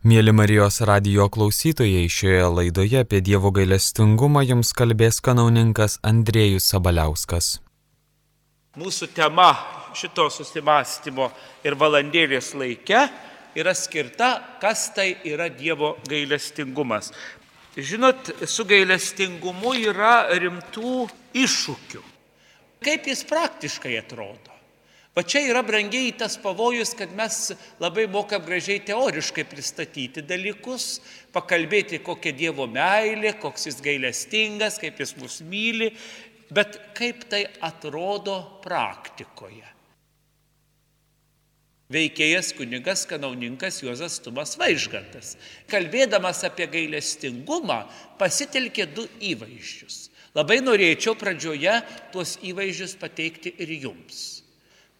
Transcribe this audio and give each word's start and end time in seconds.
Mėly 0.00 0.32
Marijos 0.32 0.78
radio 0.88 1.26
klausytojai, 1.28 2.06
šioje 2.08 2.46
laidoje 2.48 3.02
apie 3.02 3.18
Dievo 3.20 3.50
gailestingumą 3.52 4.40
jums 4.48 4.70
kalbės 4.72 5.18
kanauninkas 5.20 5.98
Andrėjus 6.08 6.70
Sabaliauskas. 6.72 7.48
Mūsų 8.80 9.10
tema 9.12 9.50
šito 9.92 10.24
susimastymo 10.32 11.26
ir 11.68 11.76
valandėlės 11.76 12.48
laike 12.56 13.02
yra 13.60 13.74
skirta, 13.76 14.30
kas 14.62 14.86
tai 14.96 15.18
yra 15.28 15.50
Dievo 15.52 15.98
gailestingumas. 16.08 17.12
Žinot, 17.76 18.32
su 18.48 18.64
gailestingumu 18.64 19.74
yra 19.84 20.30
rimtų 20.32 21.10
iššūkių. 21.44 22.00
Kaip 22.88 23.12
jis 23.12 23.26
praktiškai 23.28 23.98
atrodo? 24.00 24.49
Va 25.16 25.24
čia 25.26 25.42
yra 25.42 25.64
brangiai 25.66 26.12
tas 26.14 26.36
pavojus, 26.38 26.92
kad 26.94 27.10
mes 27.18 27.50
labai 27.82 28.06
mokam 28.06 28.44
gražiai 28.46 28.78
teoriškai 28.86 29.42
pristatyti 29.50 30.22
dalykus, 30.22 31.00
pakalbėti, 31.34 31.98
kokia 32.06 32.30
Dievo 32.36 32.68
meilė, 32.70 33.34
koks 33.42 33.66
jis 33.66 33.80
gailestingas, 33.82 34.78
kaip 34.78 35.02
jis 35.02 35.16
mus 35.18 35.40
myli, 35.42 35.90
bet 36.54 36.78
kaip 36.94 37.26
tai 37.30 37.42
atrodo 37.66 38.38
praktikoje. 38.62 39.66
Veikėjas 41.90 42.52
kunigas 42.54 43.02
kanauninkas 43.10 43.80
Juozas 43.82 44.20
Tumas 44.22 44.54
Vaižgantas, 44.60 45.32
kalbėdamas 45.66 46.44
apie 46.46 46.68
gailestingumą, 46.70 47.80
pasitelkė 48.20 48.86
du 48.94 49.08
įvaizdžius. 49.32 50.04
Labai 50.38 50.60
norėčiau 50.62 51.16
pradžioje 51.18 51.80
tuos 52.14 52.36
įvaizdžius 52.46 52.94
pateikti 53.00 53.50
ir 53.58 53.74
jums. 53.88 54.20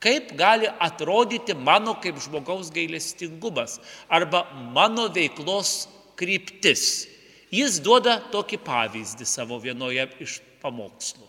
Kaip 0.00 0.32
gali 0.36 0.68
atrodyti 0.80 1.54
mano 1.54 1.94
kaip 2.00 2.16
žmogaus 2.24 2.70
gailestingumas 2.72 3.78
arba 4.08 4.46
mano 4.72 5.08
veiklos 5.12 5.88
kryptis. 6.16 7.06
Jis 7.52 7.80
duoda 7.84 8.16
tokį 8.32 8.60
pavyzdį 8.64 9.26
savo 9.28 9.58
vienoje 9.60 10.06
iš 10.24 10.38
pamokslų. 10.62 11.26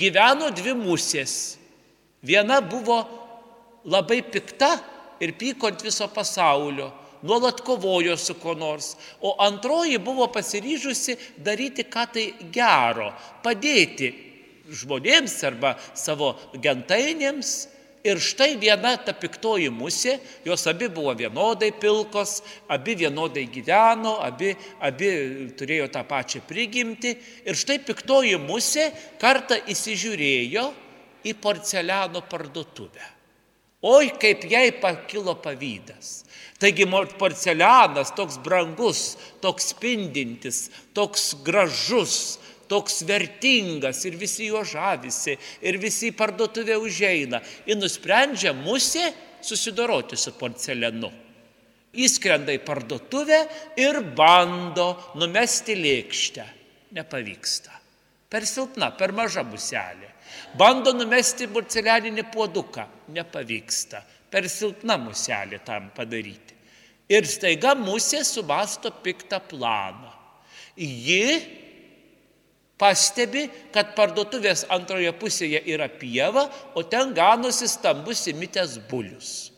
Gyveno 0.00 0.48
dvi 0.54 0.72
musės. 0.78 1.58
Viena 2.24 2.60
buvo 2.64 3.02
labai 3.84 4.20
pikta 4.22 4.74
ir 5.20 5.34
pyko 5.36 5.68
ant 5.68 5.82
viso 5.84 6.08
pasaulio, 6.12 6.90
nuolat 7.24 7.60
kovojo 7.64 8.16
su 8.16 8.36
kuo 8.40 8.54
nors, 8.56 8.94
o 9.20 9.34
antroji 9.44 9.98
buvo 10.00 10.28
pasiryžusi 10.32 11.16
daryti 11.44 11.84
ką 11.88 12.06
tai 12.14 12.26
gero, 12.52 13.10
padėti 13.44 14.12
žmonėms 14.70 15.36
arba 15.48 15.74
savo 15.96 16.34
gentainėms 16.60 17.52
Ir 18.00 18.16
štai 18.16 18.54
viena 18.56 18.94
ta 18.96 19.12
piktoji 19.12 19.68
musė, 19.68 20.14
jos 20.46 20.62
abi 20.70 20.88
buvo 20.88 21.12
vienodai 21.12 21.68
pilkos, 21.76 22.38
abi 22.72 22.94
vienodai 23.02 23.44
gyveno, 23.52 24.14
abi, 24.24 24.54
abi 24.80 25.10
turėjo 25.52 25.90
tą 25.92 26.06
pačią 26.08 26.40
prigimtį. 26.48 27.12
Ir 27.44 27.60
štai 27.60 27.76
piktoji 27.84 28.40
musė 28.40 28.88
kartą 29.20 29.60
įsižiūrėjo 29.68 30.64
į 31.28 31.36
porceliano 31.44 32.24
parduotuvę. 32.24 33.04
Oi, 33.84 34.10
kaip 34.20 34.48
jai 34.48 34.70
pakilo 34.80 35.36
pavydas. 35.40 36.22
Taigi 36.60 36.84
porcelianas 37.20 38.12
toks 38.16 38.36
brangus, 38.44 39.16
toks 39.40 39.72
spindintis, 39.72 40.68
toks 40.92 41.34
gražus, 41.44 42.39
toks 42.70 43.02
vertingas 43.06 44.04
ir 44.06 44.14
visi 44.18 44.46
juo 44.50 44.62
žavisi 44.64 45.34
ir 45.66 45.78
visi 45.82 46.10
į 46.12 46.16
parduotuvę 46.18 46.78
užeina. 46.78 47.42
Ir 47.66 47.80
nusprendžia 47.80 48.54
musė 48.54 49.10
susidoroti 49.42 50.18
su 50.20 50.36
porcelianu. 50.38 51.10
Įskrenda 51.90 52.54
į 52.54 52.60
parduotuvę 52.62 53.40
ir 53.82 53.98
bando 54.14 54.92
numesti 55.18 55.74
lėkštę. 55.74 56.46
Nepavyksta. 56.94 57.74
Per 58.30 58.46
silpna, 58.46 58.92
per 58.94 59.10
maža 59.14 59.42
muselė. 59.46 60.06
Bando 60.58 60.92
numesti 60.94 61.48
porcelianinį 61.50 62.28
puoduką. 62.30 62.86
Nepavyksta. 63.14 64.04
Per 64.30 64.46
silpna 64.46 64.94
muselė 65.02 65.58
tam 65.66 65.90
padaryti. 65.94 66.54
Ir 67.10 67.26
staiga 67.26 67.74
musė 67.74 68.22
sumasto 68.22 68.92
piktą 69.02 69.40
planą. 69.50 70.12
Ji 70.78 71.40
pastebi, 72.80 73.46
kad 73.74 73.92
parduotuvės 73.98 74.64
antroje 74.72 75.12
pusėje 75.20 75.60
yra 75.68 75.90
pieva, 76.00 76.46
o 76.74 76.82
ten 76.82 77.14
ganosi 77.16 77.68
stambus 77.68 78.24
įmitęs 78.32 78.78
bulius. 78.90 79.50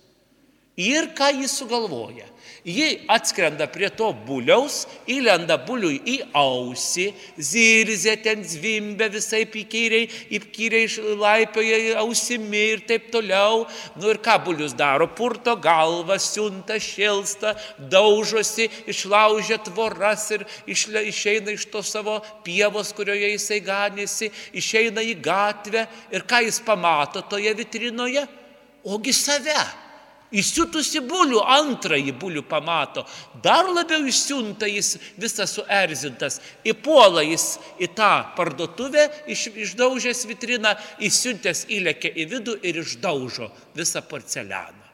Ir 0.81 1.11
ką 1.13 1.29
jis 1.37 1.53
sugalvoja? 1.61 2.25
Ji 2.65 3.03
atskrenda 3.11 3.67
prie 3.67 3.89
to 3.91 4.13
buliaus, 4.25 4.85
įlenda 5.11 5.57
buliui 5.67 5.99
į 6.07 6.15
ausį, 6.39 7.09
zirzė 7.35 8.15
ten 8.23 8.45
zvimbė 8.47 9.09
visai 9.11 9.43
įkyriai, 9.43 10.07
įkyriai 10.39 11.17
laipioja 11.19 11.99
ausimi 12.05 12.63
ir 12.77 12.85
taip 12.87 13.11
toliau. 13.11 13.67
Nu 13.99 14.15
ir 14.15 14.23
ką 14.23 14.39
bulius 14.47 14.73
daro? 14.79 15.11
Purto 15.11 15.57
galvą, 15.59 16.17
siunta, 16.23 16.79
šilsta, 16.79 17.57
daužosi, 17.77 18.71
išlaužia 18.87 19.59
tvoras 19.67 20.31
ir 20.31 20.47
išeina 20.65 21.53
iš 21.53 21.67
to 21.69 21.83
savo 21.83 22.21
pievos, 22.47 22.95
kurioje 22.95 23.35
jisai 23.35 23.61
ganėsi, 23.61 24.31
išeina 24.55 25.03
į 25.03 25.19
gatvę 25.21 25.89
ir 26.15 26.25
ką 26.25 26.47
jis 26.47 26.63
pamato 26.65 27.27
toje 27.27 27.53
vitrinoje? 27.59 28.25
Ogi 28.87 29.13
save 29.13 29.82
Įsiutusi 30.33 31.03
bulių, 31.05 31.43
antrąjį 31.45 32.15
bulių 32.17 32.43
pamato, 32.49 33.05
dar 33.45 33.69
labiau 33.69 34.07
išsiunta 34.09 34.69
jis 34.71 34.95
visas 35.21 35.57
suerzintas, 35.59 36.39
įpuola 36.65 37.25
jis 37.27 37.59
į 37.77 37.91
tą 37.97 38.13
parduotuvę, 38.37 39.09
iš, 39.29 39.51
išdaužęs 39.67 40.25
vitriną, 40.31 40.73
įsiuntęs 41.05 41.67
įlėkia 41.69 42.15
į 42.17 42.29
vidų 42.33 42.57
ir 42.65 42.81
išdaužo 42.81 43.51
visą 43.77 44.01
porcelianą. 44.09 44.89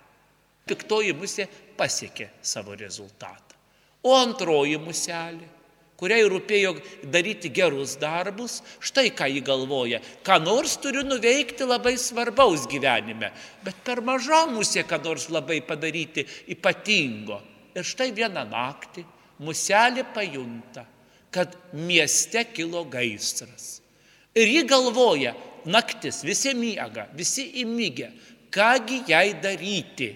Piktoji 0.69 1.15
musė 1.17 1.47
pasiekė 1.79 2.33
savo 2.43 2.75
rezultatą. 2.77 3.55
O 4.03 4.19
antroji 4.19 4.77
muselė 4.83 5.58
kuriai 5.99 6.27
rūpėjo 6.31 6.77
daryti 7.11 7.51
gerus 7.51 7.97
darbus, 7.99 8.61
štai 8.79 9.11
ką 9.19 9.27
jį 9.33 9.43
galvoja, 9.47 9.99
ką 10.23 10.39
nors 10.45 10.77
turiu 10.79 11.03
nuveikti 11.03 11.67
labai 11.67 11.97
svarbaus 11.99 12.69
gyvenime, 12.71 13.33
bet 13.67 13.81
per 13.87 14.01
maža 14.07 14.45
musė 14.51 14.87
ką 14.87 15.01
nors 15.03 15.27
labai 15.35 15.59
padaryti 15.67 16.25
ypatingo. 16.55 17.41
Ir 17.75 17.87
štai 17.87 18.13
vieną 18.15 18.47
naktį 18.47 19.05
muselė 19.43 20.07
pajunta, 20.15 20.87
kad 21.35 21.53
mieste 21.75 22.45
kilo 22.55 22.85
gaisras. 22.89 23.79
Ir 24.39 24.47
ji 24.47 24.63
galvoja, 24.71 25.35
naktis, 25.67 26.23
visi 26.23 26.55
miega, 26.55 27.09
visi 27.19 27.45
įmygę, 27.65 28.13
kągi 28.55 29.03
jai 29.11 29.35
daryti. 29.43 30.13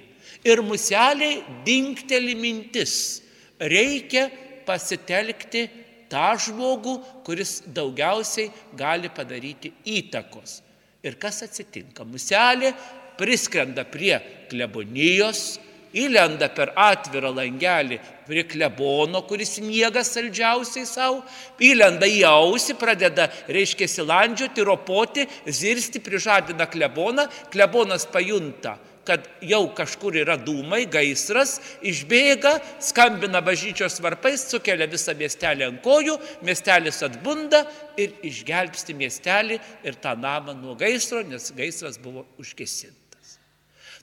Ir 0.46 0.62
museliai 0.66 1.42
dinkteli 1.66 2.34
mintis, 2.38 3.22
reikia 3.58 4.28
pasitelkti 4.66 5.66
tą 6.12 6.32
žmogų, 6.46 6.98
kuris 7.26 7.60
daugiausiai 7.66 8.50
gali 8.76 9.10
padaryti 9.12 9.72
įtakos. 9.98 10.60
Ir 11.02 11.16
kas 11.18 11.42
atsitinka? 11.46 12.04
Muselė 12.06 12.72
priskrenda 13.18 13.84
prie 13.88 14.14
klebonijos, 14.50 15.58
įlenda 15.92 16.48
per 16.54 16.72
atvirą 16.78 17.32
langelį 17.36 17.98
prie 18.26 18.44
klebono, 18.48 19.24
kuris 19.28 19.58
miega 19.60 20.04
saldžiausiai 20.06 20.86
savo, 20.88 21.20
įlenda 21.60 22.08
į 22.08 22.22
ausį, 22.28 22.76
pradeda, 22.80 23.28
reiškia, 23.52 23.88
silandžioti, 23.90 24.64
ropoti, 24.64 25.26
zirsti, 25.44 26.00
prižadina 26.00 26.68
kleboną, 26.70 27.26
klebonas 27.52 28.06
pajunta 28.08 28.78
kad 29.06 29.26
jau 29.42 29.64
kažkur 29.74 30.16
yra 30.20 30.36
dūmai, 30.38 30.84
gaisras, 30.90 31.56
išbėga, 31.82 32.54
skambina 32.82 33.42
bažnyčios 33.44 33.98
varpais, 34.02 34.44
sukelia 34.50 34.86
visą 34.90 35.14
miestelį 35.18 35.66
ant 35.66 35.82
kojų, 35.84 36.18
miestelis 36.46 37.02
atbunda 37.06 37.64
ir 37.98 38.14
išgelbsti 38.26 38.94
miestelį 38.98 39.58
ir 39.86 39.98
tą 40.02 40.14
namą 40.18 40.54
nuo 40.58 40.76
gaisro, 40.78 41.24
nes 41.26 41.50
gaisras 41.56 41.98
buvo 42.02 42.24
užgesintas. 42.42 43.36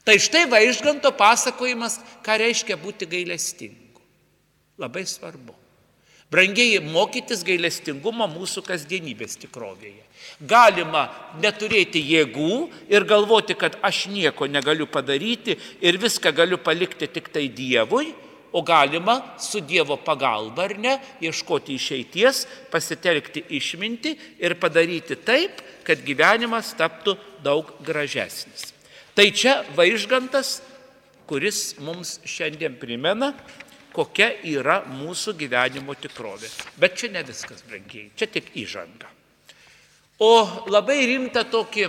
Tai 0.04 0.18
štai 0.20 0.46
vaižganto 0.52 1.12
pasakojimas, 1.16 2.00
ką 2.26 2.40
reiškia 2.44 2.80
būti 2.80 3.08
gailestingu. 3.10 4.04
Labai 4.80 5.06
svarbu. 5.08 5.56
Brangiai 6.30 6.78
mokytis 6.86 7.42
gailestingumo 7.42 8.28
mūsų 8.30 8.62
kasdienybės 8.68 9.40
tikrovėje. 9.42 10.04
Galima 10.46 11.08
neturėti 11.42 12.04
jėgų 12.06 12.68
ir 12.94 13.06
galvoti, 13.10 13.56
kad 13.58 13.80
aš 13.82 14.06
nieko 14.14 14.46
negaliu 14.46 14.86
padaryti 14.86 15.58
ir 15.82 15.98
viską 15.98 16.32
galiu 16.38 16.60
palikti 16.62 17.10
tik 17.10 17.32
tai 17.34 17.48
Dievui, 17.50 18.14
o 18.52 18.62
galima 18.62 19.36
su 19.42 19.60
Dievo 19.62 19.98
pagalba 19.98 20.68
ar 20.68 20.76
ne 20.78 20.96
ieškoti 21.22 21.74
išeities, 21.78 22.46
pasitelkti 22.70 23.48
išminti 23.58 24.14
ir 24.38 24.54
padaryti 24.62 25.18
taip, 25.18 25.64
kad 25.86 26.02
gyvenimas 26.06 26.76
taptų 26.78 27.16
daug 27.46 27.74
gražesnis. 27.86 28.70
Tai 29.18 29.26
čia 29.34 29.64
vaižgantas, 29.78 30.60
kuris 31.30 31.74
mums 31.82 32.20
šiandien 32.26 32.78
primena, 32.78 33.34
kokia 33.94 34.32
yra 34.48 34.82
mūsų 34.88 35.36
gyvenimo 35.40 35.96
tikrovė. 35.98 36.50
Bet 36.80 37.00
čia 37.00 37.12
ne 37.14 37.24
viskas, 37.26 37.64
brangiai, 37.68 38.12
čia 38.16 38.30
tik 38.30 38.52
įžanga. 38.60 39.10
O 40.20 40.32
labai 40.68 41.00
rimta 41.08 41.46
tokį 41.48 41.88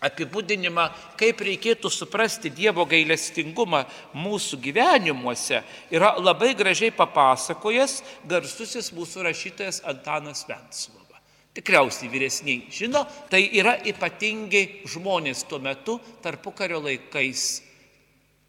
apibūdinimą, 0.00 0.86
kaip 1.20 1.42
reikėtų 1.44 1.90
suprasti 1.92 2.50
Dievo 2.52 2.86
gailestingumą 2.88 3.84
mūsų 4.16 4.58
gyvenimuose, 4.64 5.60
yra 5.92 6.14
labai 6.18 6.54
gražiai 6.58 6.92
papasakojęs 6.96 8.00
garsusis 8.28 8.90
mūsų 8.96 9.28
rašytojas 9.28 9.82
Antanas 9.88 10.46
Venslova. 10.48 11.20
Tikriausiai 11.54 12.10
vyresniai 12.12 12.68
žino, 12.72 13.04
tai 13.30 13.42
yra 13.58 13.76
ypatingai 13.86 14.86
žmonės 14.88 15.44
tuo 15.50 15.58
metu 15.62 15.98
tarpukario 16.24 16.80
laikais. 16.84 17.69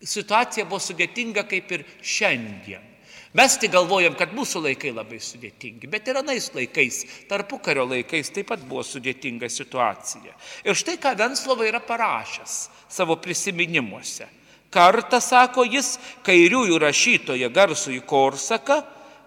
Situacija 0.02 0.66
buvo 0.66 0.82
sudėtinga 0.82 1.46
kaip 1.50 1.72
ir 1.76 1.86
šiandien. 2.02 2.88
Mes 3.32 3.54
tik 3.56 3.72
galvojam, 3.72 4.12
kad 4.20 4.34
mūsų 4.36 4.60
laikai 4.66 4.92
labai 4.92 5.22
sudėtingi, 5.24 5.88
bet 5.88 6.10
ir 6.12 6.18
anais 6.20 6.50
laikais, 6.52 7.06
tarpu 7.30 7.62
kario 7.64 7.86
laikais 7.88 8.28
taip 8.36 8.50
pat 8.50 8.66
buvo 8.68 8.84
sudėtinga 8.84 9.48
situacija. 9.48 10.34
Ir 10.68 10.76
štai 10.76 10.98
ką 11.00 11.14
Venslova 11.20 11.64
yra 11.70 11.80
parašęs 11.80 12.56
savo 12.92 13.16
prisiminimuose. 13.24 14.28
Kartą, 14.72 15.20
sako 15.24 15.64
jis, 15.68 15.94
kairiųjų 16.28 16.80
rašytoje 16.80 17.48
garsų 17.56 17.96
į 17.98 18.02
Korsaką, 18.08 18.82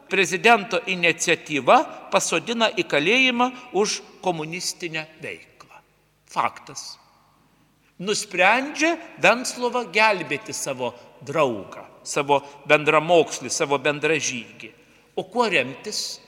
prezidento 0.09 0.82
iniciatyva 0.88 1.79
pasodina 2.12 2.69
į 2.76 2.85
kalėjimą 2.88 3.49
už 3.73 4.03
komunistinę 4.25 5.06
veiklą. 5.25 5.81
Faktas. 6.29 7.03
Nusprendžia 7.99 8.96
Venslova 9.23 9.85
gelbėti 9.94 10.52
savo 10.52 10.93
draugą 11.23 11.94
savo 12.05 12.41
bendramokslį, 12.69 13.50
savo 13.50 13.81
bendražygį. 13.81 14.70
O 15.17 15.25
kuo 15.25 15.49
remtis? 15.50 16.20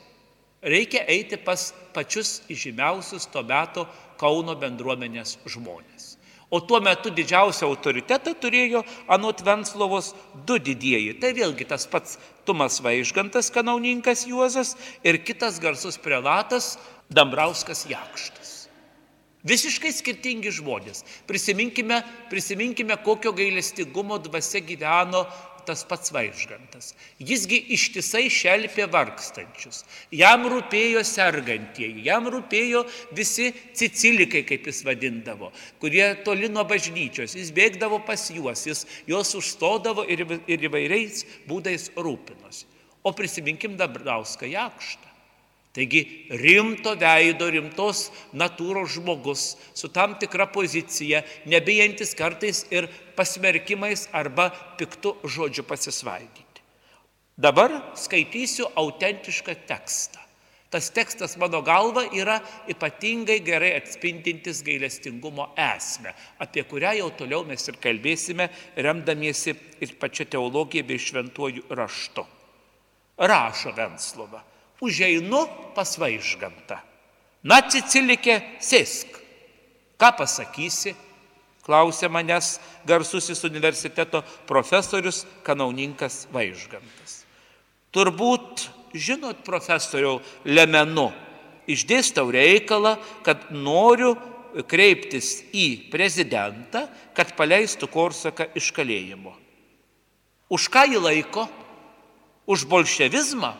Reikia 0.67 1.05
eiti 1.13 1.37
pas 1.39 1.69
pačius 1.95 2.41
žymiausius 2.49 3.29
to 3.31 3.43
meto 3.47 3.87
Kauno 4.17 4.55
bendruomenės 4.57 5.37
žmonės. 5.45 6.15
O 6.49 6.63
tuo 6.65 6.79
metu 6.81 7.11
didžiausią 7.13 7.67
autoritetą 7.69 8.33
turėjo 8.41 8.81
Anot 9.13 9.43
Venslovos 9.45 10.13
du 10.49 10.57
didieji. 10.57 11.19
Tai 11.21 11.35
vėlgi 11.37 11.67
tas 11.69 11.85
pats 11.91 12.17
Tumas 12.49 12.79
Vaižgantas, 12.81 13.51
kanauninkas 13.53 14.25
Juozas 14.31 14.73
ir 15.05 15.21
kitas 15.27 15.61
garsus 15.61 15.99
prelatas 16.01 16.77
Dambrauskas 17.13 17.85
Jakštas. 17.91 18.46
Visiškai 19.47 19.93
skirtingi 19.95 20.51
žmonės. 20.55 21.05
Prisiminkime, 21.29 22.01
prisiminkime 22.31 22.97
kokio 23.05 23.31
gailestingumo 23.37 24.19
dvasia 24.25 24.63
gyveno 24.65 25.27
tas 25.67 25.83
pats 25.87 26.13
vaižgantas. 26.15 26.93
Jisgi 27.19 27.59
ištisai 27.75 28.29
šelpė 28.31 28.87
vargstančius. 28.91 29.83
Jam 30.15 30.47
rūpėjo 30.51 31.03
sergantieji, 31.07 32.05
jam 32.07 32.29
rūpėjo 32.31 32.85
visi 33.17 33.51
cicilikai, 33.77 34.45
kaip 34.47 34.69
jis 34.71 34.85
vadindavo, 34.87 35.51
kurie 35.83 36.07
toli 36.27 36.51
nuo 36.53 36.65
bažnyčios. 36.69 37.35
Jis 37.39 37.51
bėgdavo 37.57 38.01
pas 38.07 38.29
juos, 38.31 38.63
jis 38.71 38.87
juos 39.11 39.35
užstodavo 39.39 40.07
ir, 40.07 40.23
ir 40.47 40.71
įvairiais 40.71 41.27
būdais 41.51 41.91
rūpinosi. 41.99 42.71
O 43.07 43.13
prisiminkim 43.15 43.77
Dabrauską 43.79 44.49
Jakštą. 44.51 45.06
Taigi 45.77 46.01
rimto 46.33 46.95
veido, 46.97 47.51
rimtos 47.53 48.07
natūros 48.33 48.95
žmogus 48.97 49.43
su 49.77 49.91
tam 49.93 50.15
tikra 50.17 50.47
pozicija, 50.49 51.21
nebijantis 51.45 52.15
kartais 52.17 52.63
ir 52.73 52.89
pasmerkimais 53.19 54.07
arba 54.17 54.49
piktų 54.81 55.19
žodžių 55.35 55.67
pasisvaidyti. 55.69 56.65
Dabar 57.37 57.75
skaitysiu 57.93 58.71
autentišką 58.73 59.59
tekstą. 59.69 60.23
Tas 60.73 60.89
tekstas 60.97 61.37
mano 61.37 61.61
galva 61.63 62.07
yra 62.09 62.41
ypatingai 62.73 63.39
gerai 63.45 63.75
atspindintis 63.77 64.65
gailestingumo 64.65 65.51
esmę, 65.61 66.17
apie 66.41 66.65
kurią 66.65 66.97
jau 67.03 67.13
toliau 67.21 67.45
mes 67.45 67.69
ir 67.69 67.77
kalbėsime, 67.85 68.49
remdamiesi 68.81 69.53
ir 69.85 69.95
pačia 70.01 70.25
teologija 70.25 70.89
bei 70.89 70.97
šventuoju 70.97 71.69
raštu. 71.69 72.25
Rašo 73.21 73.77
Venslova 73.77 74.41
užeinu 74.81 75.47
pas 75.77 75.97
vaižgantą. 75.99 76.79
Na, 77.47 77.61
Cicilikė, 77.63 78.41
sėsk. 78.61 79.21
Ką 79.97 80.13
pasakysi? 80.19 80.95
Klausė 81.67 82.09
manęs 82.13 82.57
garsusis 82.87 83.43
universiteto 83.47 84.21
profesorius 84.47 85.25
kanauninkas 85.47 86.27
Vaižgantas. 86.31 87.25
Turbūt, 87.91 88.69
žinot, 88.95 89.41
profesoriau 89.47 90.21
Lemenu, 90.47 91.09
išdėstau 91.67 92.31
reikalą, 92.31 92.95
kad 93.27 93.49
noriu 93.51 94.15
kreiptis 94.71 95.41
į 95.51 95.91
prezidentą, 95.91 96.87
kad 97.17 97.35
paleistų 97.37 97.91
Korsaką 97.91 98.51
iš 98.57 98.71
kalėjimo. 98.77 99.35
Už 100.53 100.69
ką 100.71 100.87
jį 100.87 101.03
laiko? 101.03 101.49
Už 102.47 102.63
bolševizmą? 102.71 103.57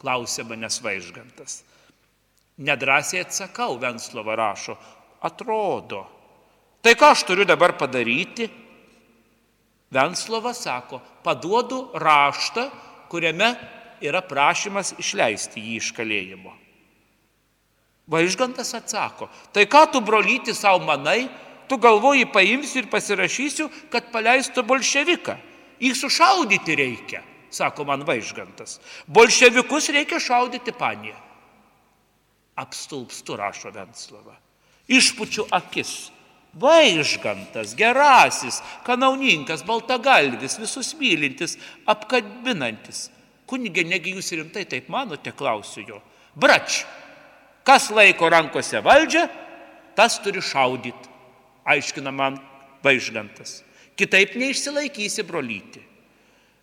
Klausė 0.00 0.44
manęs 0.48 0.80
vaižgantas. 0.84 1.60
Nedrasiai 2.60 3.24
atsakau, 3.24 3.78
Venslova 3.80 4.36
rašo, 4.36 4.76
atrodo. 5.24 6.04
Tai 6.80 6.92
ką 6.96 7.12
aš 7.14 7.24
turiu 7.28 7.44
dabar 7.48 7.76
padaryti? 7.80 8.48
Venslova 9.90 10.52
sako, 10.54 11.00
paduodu 11.24 11.90
raštą, 11.98 12.68
kuriame 13.10 13.50
yra 14.00 14.22
prašymas 14.24 14.94
išleisti 15.00 15.60
jį 15.60 15.78
iš 15.80 15.90
kalėjimo. 15.96 16.52
Vaižgantas 18.10 18.72
atsako, 18.74 19.28
tai 19.54 19.66
ką 19.70 19.86
tu 19.92 20.00
brolyti 20.02 20.54
savo 20.54 20.82
manai, 20.86 21.28
tu 21.68 21.78
galvoji 21.78 22.26
paimsiu 22.32 22.82
ir 22.82 22.90
pasirašysiu, 22.90 23.68
kad 23.90 24.08
paleistų 24.14 24.64
bolševiką. 24.66 25.36
Jį 25.80 25.92
sušaudyti 25.96 26.76
reikia 26.76 27.22
sako 27.50 27.84
man 27.84 28.04
vaižgantas. 28.06 28.78
Bolševikus 29.06 29.90
reikia 29.94 30.20
šaudyti 30.22 30.72
panie. 30.72 31.14
Apstulpstu 32.56 33.36
rašo 33.36 33.70
Venslava. 33.74 34.36
Išpučiu 34.88 35.46
akis. 35.50 36.10
Vaižgantas, 36.50 37.76
gerasis, 37.78 38.58
kanauninkas, 38.82 39.62
baltagalvis, 39.62 40.58
visus 40.58 40.96
mylintis, 40.98 41.54
apkabinantis. 41.86 43.06
Kunigė, 43.46 43.84
negi 43.86 44.16
jūs 44.16 44.32
rimtai 44.34 44.64
taip 44.66 44.88
manote, 44.90 45.30
klausiu 45.30 45.84
jo. 45.86 46.00
Brač, 46.34 46.82
kas 47.66 47.90
laiko 47.94 48.26
rankose 48.30 48.82
valdžią, 48.82 49.28
tas 49.94 50.18
turi 50.22 50.42
šaudyti, 50.42 51.10
aiškina 51.70 52.10
man 52.14 52.40
vaižgantas. 52.82 53.60
Kitaip 53.98 54.34
neišsilaikysi 54.38 55.22
brolyti. 55.28 55.82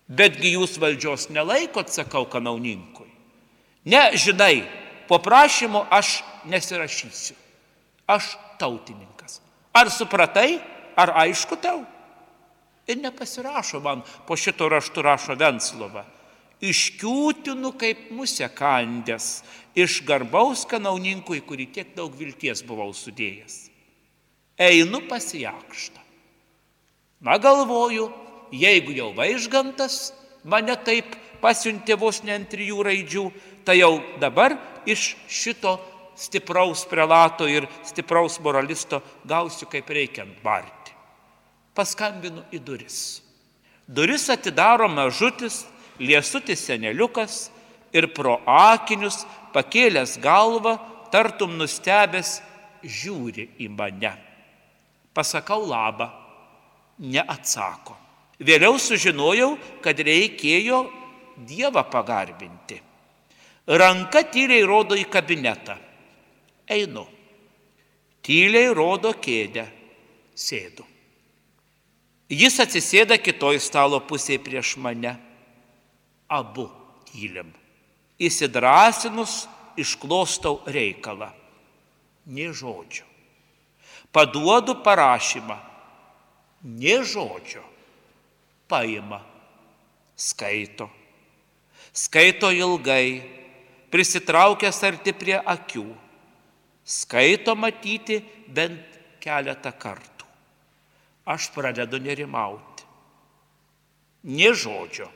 Betgi 0.08 0.54
jūs 0.54 0.78
valdžios 0.80 1.28
nelaikot, 1.28 1.90
sakau 1.92 2.24
kanauninkui. 2.30 3.08
Ne, 3.88 4.08
žinai, 4.16 4.64
po 5.08 5.20
prašymu 5.20 5.84
aš 5.92 6.22
nesirašysiu. 6.48 7.36
Aš 8.08 8.32
tautininkas. 8.60 9.40
Ar 9.76 9.92
supratai, 9.92 10.58
ar 10.96 11.12
aišku 11.24 11.60
tau? 11.60 11.84
Ir 12.88 12.96
nepasirašo 13.04 13.82
man 13.84 14.00
po 14.26 14.36
šito 14.36 14.68
raštu 14.72 15.04
rašo 15.04 15.36
Venslova. 15.36 16.06
Iškiūtinu 16.58 17.74
kaip 17.78 18.08
musė 18.16 18.48
kandės 18.50 19.42
iš 19.78 20.00
garbaus 20.08 20.64
kanauninkui, 20.66 21.44
kurį 21.44 21.68
tiek 21.76 21.92
daug 21.94 22.16
vilties 22.16 22.64
buvau 22.66 22.90
sudėjęs. 22.96 23.68
Einu 24.58 25.04
pasijakštą. 25.06 26.02
Na 27.22 27.36
galvoju, 27.38 28.08
jeigu 28.52 28.94
jau 28.96 29.12
vaižgantas 29.16 30.12
mane 30.44 30.76
taip 30.84 31.16
pasiuntė 31.42 31.98
vos 31.98 32.22
ne 32.24 32.34
ant 32.34 32.48
trijų 32.50 32.82
raidžių, 32.88 33.24
tai 33.64 33.78
jau 33.80 33.98
dabar 34.20 34.56
iš 34.88 35.14
šito 35.28 35.76
stipraus 36.18 36.84
prelato 36.88 37.46
ir 37.46 37.68
stipraus 37.86 38.40
moralisto 38.42 39.00
gausiu 39.28 39.68
kaip 39.70 39.90
reikiant 39.90 40.40
barti. 40.42 40.94
Paskambinu 41.74 42.42
į 42.50 42.58
duris. 42.58 43.20
Duris 43.86 44.26
atidaro 44.32 44.88
mažutis, 44.90 45.62
liesutis 45.98 46.64
seneliukas 46.66 47.48
ir 47.94 48.10
pro 48.12 48.40
akinius, 48.44 49.22
pakėlęs 49.54 50.18
galvą, 50.20 50.74
tartum 51.12 51.54
nustebęs, 51.56 52.40
žiūri 52.82 53.48
į 53.62 53.70
mane. 53.72 54.12
Pasakau 55.14 55.64
labą, 55.66 56.10
neatsako. 56.98 57.96
Vėliau 58.38 58.78
sužinojau, 58.78 59.56
kad 59.82 59.98
reikėjo 59.98 60.86
Dievą 61.38 61.84
pagarbinti. 61.86 62.80
Ranka 63.68 64.24
tyliai 64.26 64.64
rodo 64.66 64.96
į 64.98 65.04
kabinetą. 65.10 65.76
Einu. 66.66 67.04
Tyliai 68.26 68.72
rodo 68.74 69.12
kėdę. 69.14 69.68
Sėdu. 70.34 70.86
Jis 72.28 72.58
atsisėda 72.60 73.16
kitoj 73.22 73.60
stalo 73.62 74.00
pusėje 74.04 74.40
prieš 74.42 74.74
mane. 74.82 75.14
Abu 76.28 76.66
tylim. 77.08 77.54
Įsidrasinus 78.18 79.46
išklostau 79.78 80.60
reikalą. 80.66 81.30
Nė 82.28 82.50
žodžio. 82.52 83.06
Paduodu 84.12 84.74
parašymą. 84.84 85.56
Nė 86.66 87.00
žodžio. 87.06 87.62
Paima. 88.68 89.22
Skaito. 90.16 90.90
Skaito 91.92 92.50
ilgai, 92.52 93.22
prisitraukęs 93.90 94.82
arti 94.84 95.14
prie 95.16 95.38
akių. 95.38 95.86
Skaito 96.84 97.54
matyti 97.56 98.20
bent 98.48 98.98
keletą 99.22 99.72
kartų. 99.72 100.26
Aš 101.28 101.50
pradedu 101.52 102.00
nerimauti. 102.00 102.84
Nė 104.28 104.52
žodžio. 104.56 105.08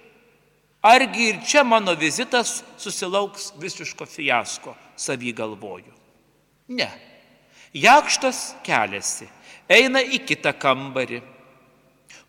Argi 0.83 1.29
ir 1.31 1.39
čia 1.47 1.63
mano 1.65 1.95
vizitas 1.95 2.63
susilauks 2.81 3.53
visiško 3.63 4.07
fiasko, 4.07 4.75
savy 4.97 5.33
galvoju. 5.33 5.93
Ne. 6.75 6.89
Jakštas 7.73 8.57
keliasi, 8.67 9.29
eina 9.71 10.03
į 10.03 10.25
kitą 10.27 10.53
kambarį. 10.59 11.23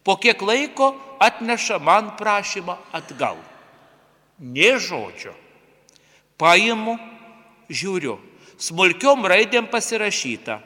Po 0.06 0.16
kiek 0.22 0.42
laiko 0.46 0.94
atneša 1.26 1.80
man 1.80 2.14
prašymą 2.20 2.78
atgal. 2.96 3.40
Nė 4.40 4.76
žodžio. 4.82 5.34
Paimu, 6.38 6.98
žiūriu, 7.70 8.18
smulkiom 8.58 9.28
raidėm 9.30 9.70
pasirašyta. 9.72 10.60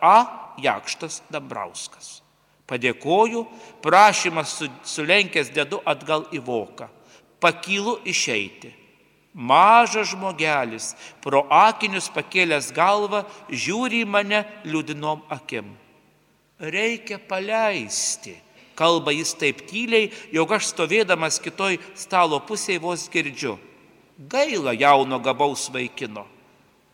A. 0.00 0.16
Jakštas 0.58 1.22
Dambrauskas. 1.30 2.18
Padėkoju, 2.68 3.44
prašymas 3.80 4.58
su, 4.58 4.66
sulenkęs 4.84 5.52
dedu 5.54 5.78
atgal 5.88 6.26
į 6.34 6.42
voką. 6.44 6.88
Pakylu 7.40 8.00
išeiti. 8.04 8.74
Mažas 9.32 10.10
žmogelis, 10.10 10.90
pro 11.22 11.44
akinius 11.52 12.08
pakėlęs 12.10 12.72
galvą, 12.74 13.22
žiūri 13.48 14.02
į 14.02 14.08
mane 14.10 14.42
liūdinom 14.66 15.22
akim. 15.30 15.70
Reikia 16.58 17.20
paleisti. 17.22 18.34
Kalba 18.78 19.10
jis 19.10 19.34
taip 19.34 19.64
tyliai, 19.66 20.12
jog 20.30 20.52
aš 20.54 20.70
stovėdamas 20.70 21.40
kitoj 21.42 21.80
stalo 21.98 22.38
pusėje 22.46 22.82
vos 22.84 23.08
girdžiu. 23.10 23.56
Gaila 24.18 24.74
jauno 24.78 25.18
gabaus 25.22 25.66
vaikino. 25.74 26.26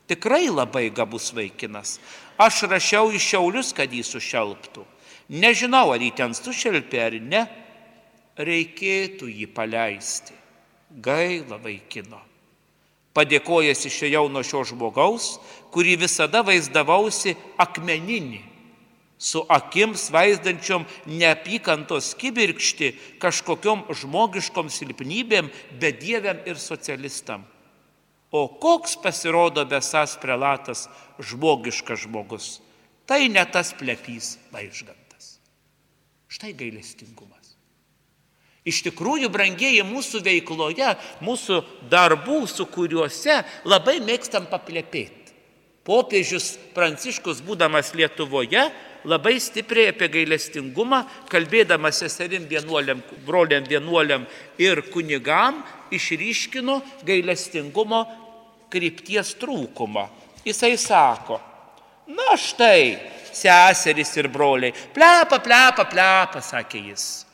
Tikrai 0.09 0.49
labai 0.49 0.91
gabus 0.93 1.31
vaikinas. 1.37 1.99
Aš 2.41 2.65
rašiau 2.69 3.13
iš 3.13 3.25
šiaulius, 3.33 3.73
kad 3.77 3.93
jį 3.93 4.03
sušelptų. 4.05 4.85
Nežinau, 5.33 5.93
ar 5.95 6.01
jį 6.01 6.11
ten 6.17 6.37
sušelpė 6.37 7.01
ar 7.01 7.17
ne, 7.21 7.45
reikėtų 8.37 9.29
jį 9.31 9.49
paleisti. 9.57 10.37
Gaila 11.05 11.57
vaikino. 11.63 12.21
Padėkojęs 13.15 13.85
išėjau 13.89 14.27
nuo 14.33 14.43
šio 14.43 14.65
žmogaus, 14.73 15.37
kurį 15.73 15.95
visada 16.03 16.43
vaizdavausi 16.45 17.37
akmeninį, 17.63 18.43
su 19.25 19.41
akims 19.49 20.11
vaizdančiom 20.13 20.85
neapykantos 21.09 22.13
kibirkšti 22.21 22.91
kažkokiom 23.23 23.87
žmogiškom 24.01 24.69
silpnybėm, 24.69 25.49
bedieviam 25.81 26.43
ir 26.45 26.61
socialistam. 26.61 27.47
O 28.35 28.49
koks 28.61 28.99
pasirodo 29.01 29.65
besas 29.65 30.19
prelatas 30.21 30.89
žmogiškas 31.23 32.05
žmogus? 32.05 32.59
Tai 33.09 33.23
ne 33.31 33.45
tas 33.49 33.73
plepys 33.79 34.37
vaižgan. 34.53 34.99
Štai 36.35 36.51
gailestingumas. 36.57 37.53
Iš 38.67 38.81
tikrųjų, 38.89 39.29
brangieji, 39.31 39.85
mūsų 39.87 40.23
veikloje, 40.25 40.95
mūsų 41.23 41.61
darbų, 41.93 42.41
su 42.51 42.65
kuriuose 42.67 43.43
labai 43.69 44.01
mėgstam 44.03 44.49
paplepėti. 44.51 45.35
Popiežius 45.85 46.55
Pranciškus, 46.75 47.43
būdamas 47.45 47.93
Lietuvoje, 47.95 48.65
labai 49.05 49.39
stipriai 49.41 49.93
apie 49.93 50.09
gailestingumą, 50.13 51.03
kalbėdamas 51.33 52.01
seserim 52.03 52.47
vienuoliam, 52.49 53.03
broliam 53.27 53.65
vienuoliam 53.69 54.27
ir 54.61 54.83
kunigam, 54.93 55.63
išryškino 55.95 56.81
gailestingumo 57.07 58.05
krypties 58.73 59.35
trūkumą. 59.41 60.07
Jisai 60.45 60.75
sako, 60.81 61.39
na 62.11 62.35
štai, 62.37 62.97
seserys 63.35 64.15
ir 64.21 64.29
broliai. 64.33 64.75
Plepa, 64.95 65.41
plepa, 65.43 65.87
plepa, 65.91 66.43
sakė 66.45 66.83
jis. 66.91 67.25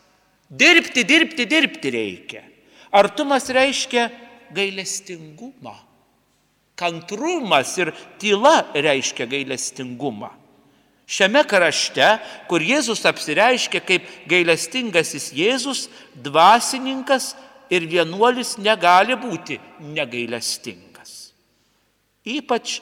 Dirbti, 0.50 1.04
dirbti, 1.06 1.46
dirbti 1.46 1.92
reikia. 1.94 2.42
Artumas 2.90 3.46
reiškia 3.54 4.08
gailestingumą. 4.54 5.76
Kantrumas 6.80 7.76
ir 7.78 7.92
tyla 8.18 8.64
reiškia 8.74 9.28
gailestingumą. 9.30 10.32
Šiame 11.10 11.42
krašte, 11.48 12.06
kur 12.46 12.62
Jėzus 12.62 13.02
apsireiškia 13.08 13.80
kaip 13.82 14.06
gailestingasis 14.30 15.32
Jėzus, 15.34 15.88
dvasininkas 16.14 17.32
ir 17.70 17.88
vienuolis 17.90 18.54
negali 18.62 19.16
būti 19.18 19.58
negailestingas. 19.96 21.32
Ypač 22.22 22.78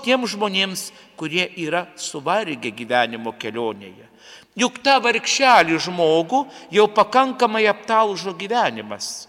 tiem 0.00 0.24
žmonėms, 0.24 0.88
kurie 1.18 1.44
yra 1.60 1.84
suvargę 2.00 2.72
gyvenimo 2.72 3.34
kelionėje. 3.36 4.06
Juk 4.58 4.80
tą 4.82 4.96
vargšelį 5.04 5.76
žmogų 5.84 6.46
jau 6.74 6.88
pakankamai 6.90 7.66
aptalžo 7.70 8.32
gyvenimas. 8.38 9.28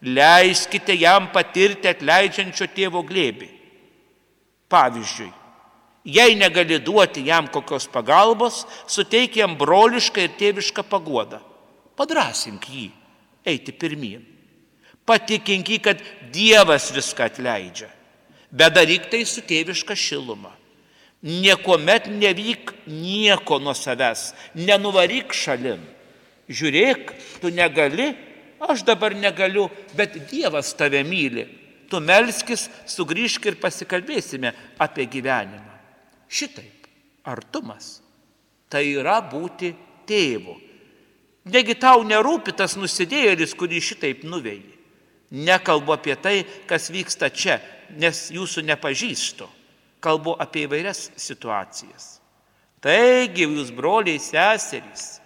Leiskite 0.00 0.94
jam 0.96 1.26
patirti 1.34 1.90
atleidžiančio 1.90 2.70
tėvo 2.72 3.02
glėbį. 3.04 3.50
Pavyzdžiui, 4.70 5.28
jei 6.04 6.34
negali 6.38 6.78
duoti 6.78 7.26
jam 7.28 7.48
kokios 7.48 7.88
pagalbos, 7.92 8.64
suteik 8.86 9.36
jam 9.36 9.56
brolišką 9.58 10.26
ir 10.26 10.34
tėvišką 10.40 10.86
paguodą. 10.88 11.40
Padrasink 11.96 12.68
jį 12.70 12.88
eiti 13.46 13.72
pirmin. 13.72 14.24
Patikink 15.04 15.68
jį, 15.68 15.80
kad 15.82 16.04
Dievas 16.32 16.90
viską 16.94 17.26
atleidžia 17.26 17.90
bet 18.50 18.74
daryk 18.74 19.08
tai 19.10 19.22
su 19.26 19.42
tėviška 19.46 19.94
šiluma. 19.96 20.52
Niekuomet 21.20 22.08
nevyk 22.08 22.72
nieko 22.88 23.60
nuo 23.60 23.74
savęs, 23.76 24.30
nenuvaryk 24.56 25.34
šalin. 25.36 25.82
Žiūrėk, 26.50 27.12
tu 27.42 27.52
negali, 27.54 28.10
aš 28.58 28.82
dabar 28.88 29.14
negaliu, 29.14 29.68
bet 29.94 30.16
Dievas 30.30 30.72
tave 30.74 31.04
myli. 31.06 31.46
Tu 31.90 32.00
melskis, 32.02 32.68
sugrįžk 32.88 33.50
ir 33.50 33.58
pasikalbėsime 33.60 34.54
apie 34.80 35.06
gyvenimą. 35.10 35.69
Šitaip, 36.30 36.86
artumas. 37.26 37.98
Tai 38.70 38.84
yra 38.86 39.18
būti 39.26 39.72
tėvu. 40.06 40.54
Negi 41.50 41.74
tau 41.80 42.04
nerūpi 42.06 42.54
tas 42.54 42.76
nusidėjėlis, 42.78 43.56
kurį 43.58 43.80
šitaip 43.82 44.22
nuvėjai. 44.28 44.76
Nekalbu 45.30 45.94
apie 45.94 46.14
tai, 46.18 46.36
kas 46.70 46.90
vyksta 46.90 47.30
čia, 47.30 47.60
nes 47.98 48.28
jūsų 48.34 48.64
nepažįstu. 48.66 49.46
Kalbu 50.02 50.34
apie 50.42 50.64
įvairias 50.66 51.08
situacijas. 51.18 52.18
Taigi, 52.80 53.44
jūs 53.44 53.72
broliai 53.76 54.20
seserys, 54.22 55.20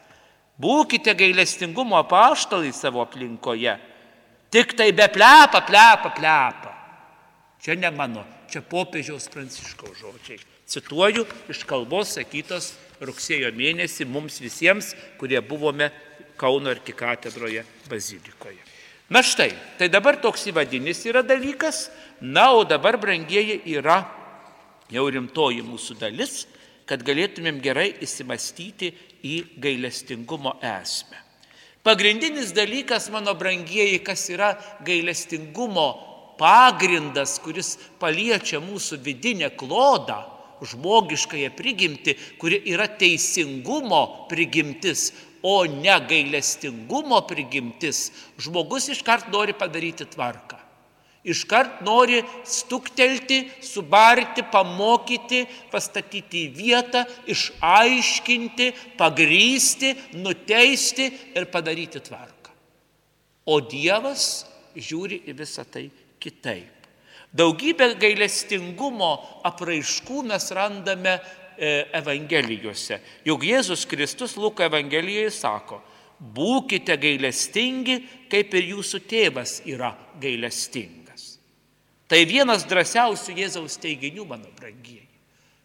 būkite 0.60 1.14
gailestingumo 1.16 1.98
apaštalai 2.00 2.72
savo 2.74 3.04
aplinkoje. 3.04 3.76
Tik 4.54 4.74
tai 4.78 4.90
be 4.92 5.06
plepa, 5.10 5.62
plepa, 5.66 6.10
plepa. 6.16 6.74
Čia 7.62 7.78
ne 7.78 7.92
mano, 7.94 8.26
čia 8.50 8.60
popiežiaus 8.60 9.30
pranciškaus 9.32 10.02
žodžiai. 10.02 10.53
Cituoju 10.66 11.26
iš 11.52 11.64
kalbos 11.68 12.14
sakytos 12.16 12.72
rugsėjo 13.04 13.50
mėnesį 13.52 14.06
mums 14.08 14.40
visiems, 14.40 14.94
kurie 15.20 15.40
buvome 15.44 15.90
Kauno 16.34 16.72
arkikatedroje 16.72 17.62
bazilikoje. 17.86 18.58
Na 19.12 19.20
štai, 19.22 19.52
tai 19.78 19.86
dabar 19.92 20.16
toks 20.18 20.48
įvadinis 20.50 21.04
yra 21.06 21.20
dalykas, 21.22 21.84
Na, 22.20 22.52
o 22.52 22.64
dabar, 22.64 22.96
brangieji, 22.96 23.58
yra 23.66 23.98
jau 24.92 25.04
rimtoji 25.10 25.64
mūsų 25.66 25.98
dalis, 25.98 26.44
kad 26.86 27.02
galėtumėm 27.04 27.58
gerai 27.64 27.90
įsimastyti 28.04 28.92
į 29.24 29.36
gailestingumo 29.60 30.54
esmę. 30.62 31.18
Pagrindinis 31.84 32.54
dalykas, 32.56 33.10
mano 33.12 33.34
brangieji, 33.36 33.98
kas 34.04 34.28
yra 34.32 34.54
gailestingumo 34.86 35.88
pagrindas, 36.38 37.36
kuris 37.44 37.74
paliečia 38.00 38.62
mūsų 38.64 39.00
vidinę 39.04 39.50
klodą, 39.58 40.22
žmogiškąją 40.62 41.52
prigimtį, 41.58 42.16
kuri 42.38 42.60
yra 42.74 42.86
teisingumo 43.00 44.28
prigimtis, 44.30 45.12
o 45.44 45.64
ne 45.68 45.96
gailestingumo 46.08 47.20
prigimtis, 47.28 48.10
žmogus 48.40 48.88
iškart 48.94 49.32
nori 49.32 49.56
padaryti 49.56 50.06
tvarką 50.14 50.64
iškart 51.24 51.80
nori 51.84 52.20
stuktelti, 52.44 53.40
subarti, 53.64 54.44
pamokyti, 54.52 55.44
pastatyti 55.72 56.44
į 56.46 56.52
vietą, 56.58 57.04
išaiškinti, 57.32 58.70
pagrysti, 59.00 59.94
nuteisti 60.20 61.08
ir 61.34 61.48
padaryti 61.52 62.02
tvarką. 62.04 62.52
O 63.48 63.60
Dievas 63.64 64.44
žiūri 64.76 65.22
į 65.28 65.36
visą 65.40 65.64
tai 65.68 65.88
kitaip. 66.20 66.73
Daugybę 67.34 67.88
gailestingumo 67.98 69.40
apraiškų 69.42 70.22
mes 70.28 70.46
randame 70.54 71.16
e, 71.18 71.82
Evangelijose. 71.98 73.00
Juk 73.26 73.42
Jėzus 73.48 73.82
Kristus 73.90 74.36
Luko 74.38 74.62
Evangelijoje 74.62 75.32
sako, 75.34 75.80
būkite 76.18 76.94
gailestingi, 77.00 77.98
kaip 78.30 78.54
ir 78.54 78.70
jūsų 78.76 79.02
tėvas 79.10 79.56
yra 79.66 79.90
gailestingas. 80.22 81.40
Tai 82.06 82.22
vienas 82.30 82.68
drąsiausių 82.70 83.34
Jėzaus 83.40 83.80
teiginių, 83.82 84.28
mano 84.30 84.54
brangieji. 84.54 85.08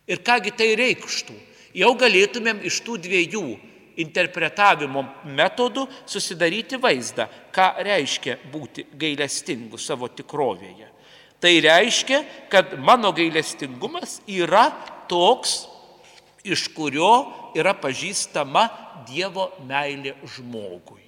Ir 0.09 0.23
kągi 0.25 0.55
tai 0.57 0.71
reikštų? 0.79 1.35
Jau 1.77 1.93
galėtumėm 1.93 2.63
iš 2.65 2.81
tų 2.81 2.97
dviejų 3.05 3.45
interpretavimo 4.01 5.03
metodų 5.37 5.85
susidaryti 6.09 6.79
vaizdą, 6.81 7.27
ką 7.53 7.75
reiškia 7.85 8.39
būti 8.49 8.87
gailestingu 8.97 9.77
savo 9.77 10.09
tikrovėje. 10.09 10.95
Tai 11.39 11.53
reiškia, 11.63 12.23
kad 12.51 12.73
mano 12.83 13.13
gailestingumas 13.15 14.19
yra 14.27 14.67
toks, 15.07 15.63
iš 16.43 16.67
kurio 16.75 17.29
yra 17.57 17.73
pažįstama 17.79 18.67
Dievo 19.07 19.47
meilė 19.65 20.13
žmogui. 20.35 21.01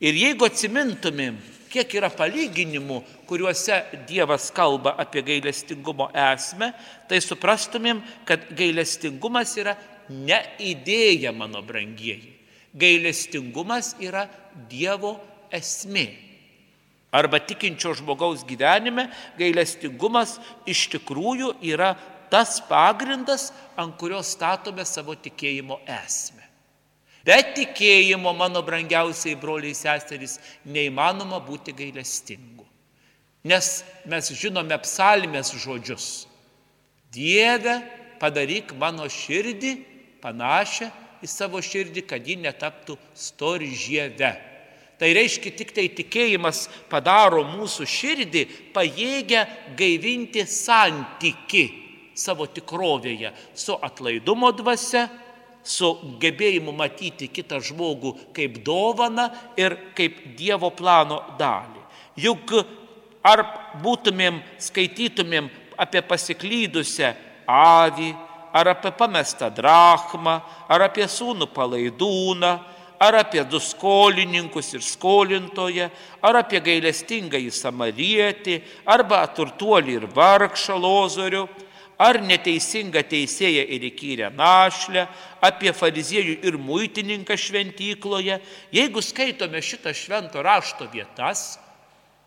Ir 0.00 0.16
jeigu 0.16 0.46
atsimintumėm, 0.48 1.36
kiek 1.70 1.92
yra 1.94 2.08
palyginimų, 2.10 3.02
kuriuose 3.28 3.76
Dievas 4.08 4.48
kalba 4.56 4.94
apie 4.98 5.22
gailestingumo 5.26 6.08
esmę, 6.16 6.72
tai 7.06 7.20
suprastumėm, 7.20 8.00
kad 8.24 8.48
gailestingumas 8.56 9.52
yra 9.60 9.76
ne 10.08 10.40
idėja, 10.58 11.34
mano 11.36 11.60
brangieji. 11.62 12.32
Gailestingumas 12.72 13.92
yra 14.00 14.24
Dievo 14.70 15.18
esmė. 15.52 16.29
Arba 17.10 17.40
tikinčio 17.42 17.94
žmogaus 17.98 18.44
gyvenime 18.46 19.08
gailestingumas 19.38 20.36
iš 20.70 20.86
tikrųjų 20.92 21.56
yra 21.72 21.96
tas 22.30 22.60
pagrindas, 22.68 23.50
ant 23.74 23.96
kurio 23.98 24.20
statome 24.22 24.84
savo 24.86 25.16
tikėjimo 25.18 25.80
esmę. 25.90 26.46
Be 27.26 27.36
tikėjimo, 27.56 28.32
mano 28.32 28.62
brangiausiai 28.64 29.36
broliai 29.36 29.74
seserys, 29.76 30.38
neįmanoma 30.64 31.40
būti 31.44 31.74
gailestingu. 31.76 32.64
Nes 33.44 33.80
mes 34.08 34.30
žinome 34.36 34.76
psalmės 34.84 35.50
žodžius. 35.58 36.28
Dieve, 37.12 37.80
padaryk 38.22 38.72
mano 38.78 39.08
širdį 39.10 39.74
panašią 40.22 40.88
į 41.20 41.28
savo 41.28 41.60
širdį, 41.64 42.04
kad 42.08 42.24
ji 42.24 42.38
netaptų 42.40 42.96
storžyve. 43.16 44.32
Tai 45.00 45.08
reiškia, 45.16 45.54
tik 45.56 45.70
tai 45.72 45.86
tikėjimas 45.96 46.66
padaro 46.92 47.40
mūsų 47.48 47.86
širdį 47.88 48.42
pajėgę 48.74 49.46
gaivinti 49.78 50.44
santyki 50.44 51.62
savo 52.12 52.44
tikrovėje 52.44 53.30
su 53.56 53.78
atlaidumo 53.80 54.50
dvasia, 54.52 55.06
su 55.64 55.88
gebėjimu 56.20 56.74
matyti 56.76 57.30
kitą 57.32 57.62
žmogų 57.64 58.12
kaip 58.36 58.58
dovana 58.64 59.30
ir 59.56 59.76
kaip 59.96 60.20
Dievo 60.36 60.68
plano 60.76 61.20
dalį. 61.40 61.80
Juk 62.20 62.52
ar 63.24 63.42
būtumėm, 63.80 64.40
skaitytumėm 64.60 65.48
apie 65.80 66.02
pasiklydusią 66.04 67.14
avį, 67.48 68.10
ar 68.52 68.72
apie 68.72 68.92
pamestą 68.98 69.48
drachmą, 69.54 70.40
ar 70.68 70.84
apie 70.88 71.06
sūnų 71.08 71.48
palaidūną, 71.54 72.52
ar 73.00 73.16
apie 73.16 73.42
du 73.48 73.56
skolininkus 73.60 74.74
ir 74.76 74.84
skolintoją, 74.84 75.88
ar 76.20 76.36
apie 76.42 76.60
gailestingą 76.60 77.40
į 77.40 77.48
samarietį, 77.54 78.58
arba 78.92 79.22
turtuolį 79.32 79.96
ir 79.96 80.06
vargšą 80.12 80.76
lozorių, 80.76 81.46
ar 82.00 82.20
neteisingą 82.24 83.02
teisėją 83.08 83.64
ir 83.72 83.86
įkyrę 83.88 84.30
našlę, 84.36 85.06
apie 85.44 85.72
fariziejų 85.76 86.38
ir 86.48 86.60
muitininką 86.60 87.36
šventykloje, 87.40 88.38
jeigu 88.72 89.02
skaitome 89.04 89.60
šitą 89.64 89.92
švento 89.96 90.44
rašto 90.44 90.88
vietas, 90.92 91.58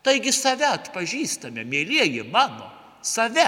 taigi 0.02 0.34
save 0.34 0.66
atpažįstame, 0.68 1.62
mėlyjeji 1.66 2.26
mano, 2.30 2.66
save. 3.02 3.46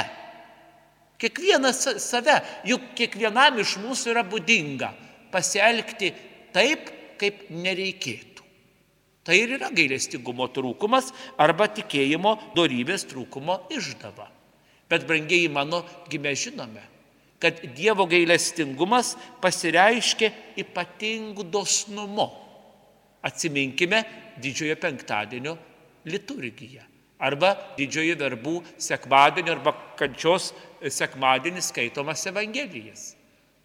Kiekvienas 1.18 1.82
save, 2.02 2.38
juk 2.68 2.92
kiekvienam 2.98 3.58
iš 3.62 3.78
mūsų 3.82 4.14
yra 4.14 4.22
būdinga 4.26 4.92
pasielgti 5.32 6.12
taip, 6.54 6.92
kaip 7.20 7.46
nereikėtų. 7.50 8.44
Tai 9.26 9.34
ir 9.34 9.56
yra 9.56 9.72
gailestingumo 9.74 10.46
trūkumas 10.54 11.10
arba 11.42 11.66
tikėjimo 11.74 12.36
darybės 12.54 13.08
trūkumo 13.10 13.64
išdava. 13.74 14.28
Bet, 14.86 15.02
brangiai 15.08 15.48
mano, 15.50 15.80
gimė 16.06 16.36
žinome, 16.38 16.84
kad 17.42 17.58
Dievo 17.74 18.06
gailestingumas 18.06 19.16
pasireiškia 19.42 20.30
ypatingų 20.62 21.48
dosnumu. 21.50 22.28
Atsiminkime 23.26 24.04
didžiojo 24.38 24.76
penktadienio 24.78 25.56
liturgiją. 26.06 26.86
Arba 27.18 27.54
didžiojo 27.78 28.14
verbų 28.20 28.54
sekmadienio 28.78 29.56
arba 29.56 29.72
kančios 29.98 30.52
sekmadienį 30.78 31.64
skaitomas 31.64 32.22
Evangelijas. 32.30 33.14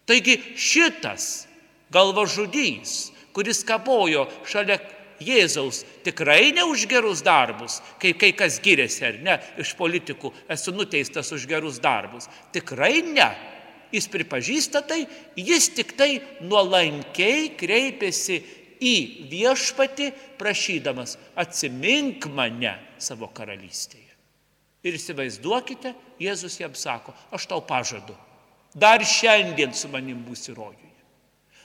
Taigi 0.08 0.40
šitas 0.58 1.46
galvažudys, 1.92 3.11
kuris 3.34 3.62
kabojo 3.66 4.26
šalia 4.48 4.80
Jėzaus 5.22 5.82
tikrai 6.02 6.52
ne 6.54 6.64
už 6.66 6.86
gerus 6.90 7.22
darbus, 7.22 7.80
kai 8.02 8.10
kai 8.18 8.32
kas 8.34 8.58
giriasi 8.62 9.04
ar 9.06 9.18
ne, 9.22 9.38
iš 9.60 9.74
politikų 9.78 10.32
esu 10.50 10.74
nuteistas 10.74 11.30
už 11.34 11.46
gerus 11.46 11.78
darbus. 11.82 12.28
Tikrai 12.54 13.02
ne. 13.06 13.30
Jis 13.92 14.08
pripažįsta 14.08 14.80
tai, 14.88 15.04
jis 15.36 15.68
tik 15.76 15.92
tai 15.98 16.16
nuolankiai 16.40 17.50
kreipiasi 17.60 18.38
į 18.82 18.94
viešpatį, 19.30 20.08
prašydamas 20.40 21.18
atsimink 21.38 22.26
mane 22.32 22.72
savo 22.98 23.28
karalystėje. 23.28 24.08
Ir 24.82 24.96
įsivaizduokite, 24.98 25.92
Jėzus 26.22 26.56
jam 26.58 26.72
sako, 26.74 27.12
aš 27.30 27.46
tau 27.50 27.60
pažadu, 27.62 28.16
dar 28.74 29.04
šiandien 29.06 29.76
su 29.76 29.92
manim 29.92 30.24
būsi 30.26 30.56
rojuje. 30.56 30.91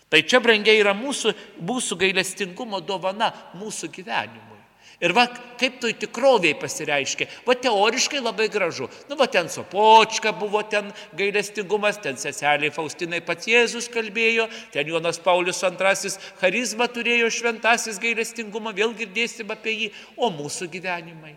Tai 0.08 0.22
čia, 0.24 0.40
brangiai, 0.44 0.80
yra 0.80 0.94
mūsų, 0.96 1.34
mūsų 1.68 1.98
gailestingumo 2.00 2.80
dovana 2.80 3.34
mūsų 3.60 3.90
gyvenimui. 3.92 4.56
Ir 4.98 5.14
va, 5.14 5.28
kaip 5.62 5.76
tai 5.84 5.92
tikroviai 5.94 6.56
pasireiškia. 6.58 7.28
Va, 7.46 7.54
teoriškai 7.54 8.18
labai 8.24 8.48
gražu. 8.50 8.88
Nu, 9.10 9.18
va, 9.20 9.28
ten 9.30 9.46
Sopočka 9.54 10.32
buvo, 10.34 10.64
ten 10.66 10.90
gailestingumas, 11.20 12.00
ten 12.02 12.18
seseliai 12.18 12.74
Faustinai 12.74 13.22
pats 13.22 13.46
Jėzus 13.52 13.92
kalbėjo, 13.94 14.48
ten 14.74 14.90
Jonas 14.90 15.22
Paulius 15.22 15.62
II 15.62 16.16
charizmą 16.42 16.90
turėjo 16.90 17.30
šventasis 17.30 18.02
gailestingumą, 18.02 18.74
vėl 18.74 18.98
girdėsim 18.98 19.54
apie 19.54 19.76
jį, 19.84 19.92
o 20.18 20.32
mūsų 20.34 20.72
gyvenimai. 20.74 21.36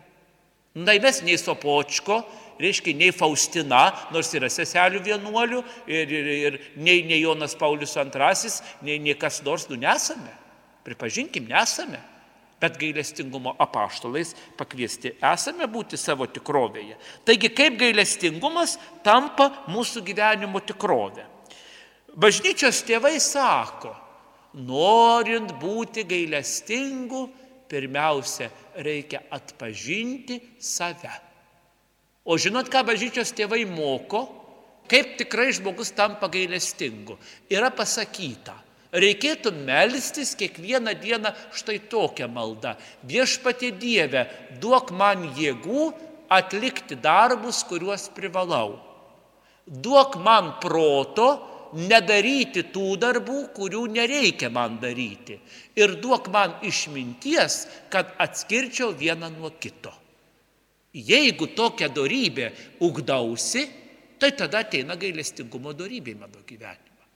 Na, 0.75 0.95
mes 1.03 1.19
nei 1.27 1.39
Sopočko, 1.39 2.21
reiškia, 2.61 2.95
nei 2.95 3.11
Faustina, 3.15 3.89
nors 4.15 4.31
yra 4.39 4.51
seselių 4.53 5.01
vienuolių, 5.03 5.63
ir, 5.91 6.13
ir, 6.15 6.29
ir 6.35 6.59
nei, 6.77 7.01
nei 7.07 7.19
Jonas 7.25 7.57
Paulius 7.59 7.97
II, 7.99 8.53
nei, 8.87 9.01
nei 9.03 9.17
kas 9.19 9.41
nors, 9.43 9.67
nu 9.71 9.79
nesame. 9.81 10.37
Pripažinkim, 10.87 11.49
nesame. 11.51 11.99
Bet 12.61 12.77
gailestingumo 12.77 13.55
apaštalais 13.57 14.35
pakviesti 14.59 15.15
esame 15.25 15.65
būti 15.65 15.97
savo 15.97 16.27
tikrovėje. 16.29 16.99
Taigi 17.25 17.49
kaip 17.57 17.79
gailestingumas 17.81 18.77
tampa 19.03 19.49
mūsų 19.73 20.05
gyvenimo 20.05 20.61
tikrovė. 20.69 21.25
Bažnyčios 22.21 22.83
tėvai 22.85 23.15
sako, 23.23 23.95
norint 24.67 25.55
būti 25.63 26.05
gailestingu, 26.05 27.31
pirmiausia, 27.71 28.51
reikia 28.83 29.23
atpažinti 29.31 30.41
save. 30.59 31.13
O 32.27 32.37
žinot, 32.37 32.69
ką 32.69 32.83
bažnyčios 32.89 33.33
tėvai 33.37 33.63
moko? 33.69 34.27
Kaip 34.91 35.15
tikrai 35.21 35.53
žmogus 35.55 35.93
tampa 35.95 36.27
gailestingu. 36.31 37.15
Yra 37.51 37.71
pasakyta, 37.71 38.57
reikėtų 38.91 39.53
melstis 39.63 40.35
kiekvieną 40.39 40.97
dieną 40.99 41.31
štai 41.55 41.79
tokią 41.91 42.27
maldą. 42.31 42.75
Viešpatie 43.07 43.71
Dieve, 43.79 44.27
duok 44.63 44.91
man 44.91 45.29
jėgų 45.39 45.93
atlikti 46.31 46.99
darbus, 46.99 47.63
kuriuos 47.67 48.09
privalau. 48.15 48.81
Duok 49.71 50.19
man 50.19 50.57
proto 50.63 51.29
nedaryti 51.77 52.67
tų 52.75 52.97
darbų, 53.01 53.41
kurių 53.57 53.87
nereikia 53.95 54.51
man 54.53 54.79
daryti. 54.83 55.39
Ir 55.79 55.97
duok 56.03 56.29
man 56.33 56.59
išminties, 56.67 57.65
kad 57.93 58.15
atskirčiau 58.19 58.93
vieną 58.97 59.31
nuo 59.37 59.53
kito. 59.61 59.93
Jeigu 60.95 61.47
tokia 61.55 61.89
darybė 61.93 62.51
ugdausi, 62.83 63.69
tai 64.19 64.33
tada 64.37 64.65
ateina 64.65 64.97
gailestingumo 64.99 65.73
darybė 65.77 66.17
į 66.17 66.21
mano 66.21 66.43
gyvenimą. 66.47 67.07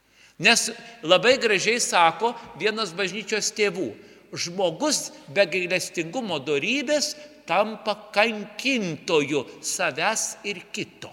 Nes 0.45 0.71
labai 1.03 1.37
gražiai 1.43 1.83
sako 1.83 2.33
vienas 2.59 2.95
bažnyčios 2.95 3.53
tėvų, 3.55 3.91
žmogus 4.35 5.11
be 5.35 5.45
gailestingumo 5.47 6.41
darybės 6.43 7.13
tampa 7.47 7.95
kankintoju 8.15 9.45
savęs 9.63 10.25
ir 10.49 10.63
kito. 10.73 11.13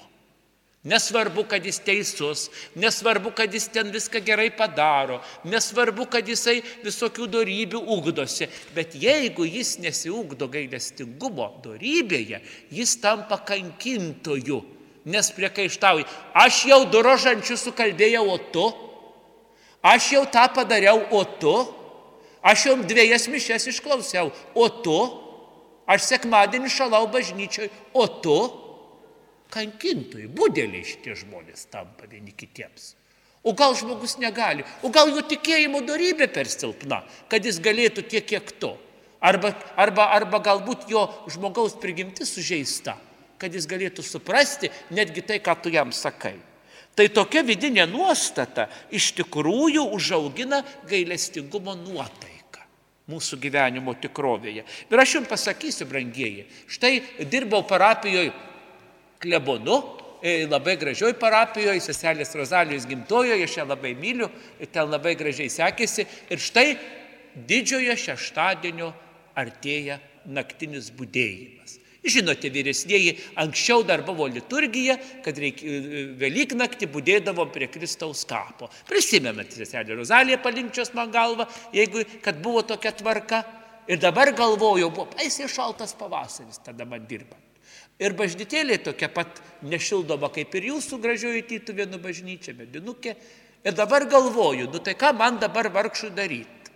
Nesvarbu, 0.84 1.44
kad 1.46 1.66
jis 1.66 1.78
teisus, 1.86 2.48
nesvarbu, 2.74 3.30
kad 3.38 3.54
jis 3.54 3.68
ten 3.70 3.92
viską 3.94 4.18
gerai 4.26 4.50
padaro, 4.50 5.20
nesvarbu, 5.46 6.08
kad 6.10 6.26
jisai 6.26 6.64
visokių 6.82 7.28
darybių 7.30 7.84
ugdosi, 7.86 8.48
bet 8.74 8.96
jeigu 8.98 9.46
jis 9.46 9.76
nesiugdo 9.78 10.48
gailestingumo 10.50 11.52
darybėje, 11.62 12.40
jis 12.74 12.96
tampa 12.98 13.38
kankintoju, 13.46 14.58
nes 15.06 15.30
priekaištauja, 15.38 16.08
aš 16.34 16.64
jau 16.72 16.80
du 16.90 17.04
rožančius 17.06 17.62
sukalbėjau, 17.68 18.26
o 18.26 18.40
tu, 18.50 18.66
aš 19.86 20.10
jau 20.16 20.24
tą 20.34 20.48
padariau, 20.56 21.04
o 21.14 21.22
tu, 21.38 21.54
aš 22.42 22.66
jau 22.72 22.76
dviejas 22.82 23.30
mišes 23.30 23.70
išklausiau, 23.70 24.34
o 24.58 24.66
tu, 24.82 24.98
aš 25.86 26.10
sekmadienį 26.10 26.74
šalau 26.74 27.06
bažnyčioj, 27.14 27.70
o 27.94 28.08
tu, 28.26 28.40
kankintojai, 29.52 30.30
budeliai 30.32 30.86
šitie 30.88 31.16
žmonės 31.20 31.68
tampa 31.72 32.08
vieni 32.10 32.34
kitiems. 32.36 32.96
O 33.42 33.56
gal 33.58 33.74
žmogus 33.74 34.20
negali, 34.22 34.64
o 34.86 34.92
gal 34.94 35.10
jo 35.10 35.24
tikėjimo 35.26 35.82
darybė 35.86 36.28
per 36.30 36.50
silpna, 36.50 37.02
kad 37.30 37.46
jis 37.46 37.58
galėtų 37.64 38.06
tiek, 38.06 38.26
kiek 38.28 38.52
to. 38.62 38.76
Arba, 39.22 39.54
arba, 39.78 40.08
arba 40.14 40.42
galbūt 40.42 40.88
jo 40.90 41.08
žmogaus 41.30 41.74
prigimtis 41.82 42.34
sužeista, 42.34 42.96
kad 43.42 43.54
jis 43.54 43.68
galėtų 43.70 44.06
suprasti 44.06 44.70
netgi 44.94 45.26
tai, 45.26 45.40
ką 45.42 45.58
tu 45.62 45.74
jam 45.74 45.94
sakai. 45.94 46.38
Tai 46.98 47.08
tokia 47.14 47.42
vidinė 47.46 47.88
nuostata 47.90 48.68
iš 48.94 49.14
tikrųjų 49.22 49.88
užaugina 49.96 50.62
gailestingumo 50.90 51.74
nuotaiką 51.80 52.42
mūsų 53.12 53.40
gyvenimo 53.42 53.96
tikrovėje. 53.98 54.66
Ir 54.92 55.02
aš 55.02 55.18
jums 55.18 55.30
pasakysiu, 55.32 55.88
brangieji, 55.90 56.46
štai 56.72 57.00
dirbau 57.32 57.64
parapijoje 57.68 58.32
klebonu, 59.22 59.82
e, 60.22 60.46
labai 60.50 60.78
gražioj 60.82 61.16
parapijoje, 61.20 61.82
seselės 61.84 62.34
Rozalijos 62.38 62.88
gimtojoje, 62.90 63.46
aš 63.46 63.60
ją 63.62 63.68
labai 63.70 63.94
myliu, 63.98 64.30
ten 64.72 64.90
labai 64.90 65.16
gražiai 65.20 65.50
sekėsi. 65.52 66.08
Ir 66.30 66.42
štai 66.42 66.68
didžiojo 67.48 67.98
šeštadienio 67.98 68.92
artėja 69.38 70.00
naktinis 70.26 70.92
būdėjimas. 70.94 71.78
Žinote, 72.02 72.50
vyresnėji, 72.50 73.14
anksčiau 73.38 73.84
dar 73.86 74.02
buvo 74.02 74.26
liturgija, 74.26 74.96
kad 75.22 75.38
reik, 75.38 75.62
e, 75.62 76.06
Velyknaktį 76.18 76.90
būdėdavom 76.90 77.52
prie 77.54 77.68
Kristaus 77.70 78.24
kapo. 78.26 78.72
Prisimenate, 78.90 79.54
seselė 79.60 80.00
Rozalija 80.00 80.42
palinkčios 80.42 80.96
man 80.98 81.14
galvą, 81.14 81.46
jeigu, 81.74 82.02
kad 82.26 82.42
buvo 82.42 82.66
tokia 82.66 82.96
tvarka. 82.98 83.44
Ir 83.90 84.02
dabar 84.02 84.34
galvoju, 84.34 84.90
buvo 84.90 85.10
baisiai 85.14 85.50
šaltas 85.50 85.94
pavasaris, 85.98 86.62
tada 86.66 86.86
man 86.90 87.06
dirbant. 87.10 87.51
Ir 88.02 88.16
bažnytėlė 88.18 88.80
tokia 88.82 89.12
pat 89.14 89.42
nešildoma 89.62 90.32
kaip 90.34 90.56
ir 90.58 90.72
jūsų 90.72 90.98
gražioji 91.04 91.44
tytuvėnų 91.52 92.00
bažnyčia, 92.02 92.56
medinukė. 92.58 93.14
Ir 93.62 93.76
dabar 93.78 94.08
galvoju, 94.10 94.72
nu 94.74 94.80
tai 94.82 94.96
ką 94.98 95.12
man 95.14 95.38
dabar 95.42 95.70
vargšų 95.70 96.10
daryti? 96.18 96.72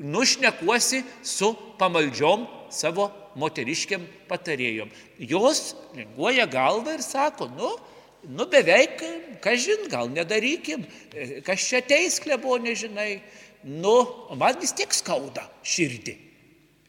Nušnekuosi 0.00 1.04
su 1.22 1.52
pamaldžiom 1.78 2.48
savo 2.72 3.10
moteriškiam 3.38 4.02
patarėjom. 4.30 4.90
Jos 5.22 5.76
linguoja 5.94 6.48
galvą 6.50 6.96
ir 6.96 7.04
sako, 7.04 7.46
nu, 7.54 7.70
nu 8.26 8.46
beveik, 8.50 9.04
kažin, 9.44 9.86
gal 9.92 10.10
nedarykim, 10.10 10.82
kas 11.46 11.68
čia 11.68 11.84
teis 11.84 12.18
klebo, 12.18 12.58
nežinai. 12.58 13.20
Nu, 13.62 13.94
man 14.40 14.58
vis 14.58 14.74
tiek 14.74 14.90
skauda 14.96 15.44
širdį 15.62 16.29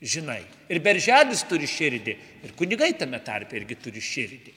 žinai. 0.01 0.41
Ir 0.69 0.81
berželis 0.83 1.43
turi 1.47 1.69
širdį, 1.69 2.15
ir 2.45 2.55
kunigai 2.57 2.91
tame 2.97 3.21
tarpe 3.23 3.59
irgi 3.59 3.77
turi 3.79 4.01
širdį. 4.01 4.53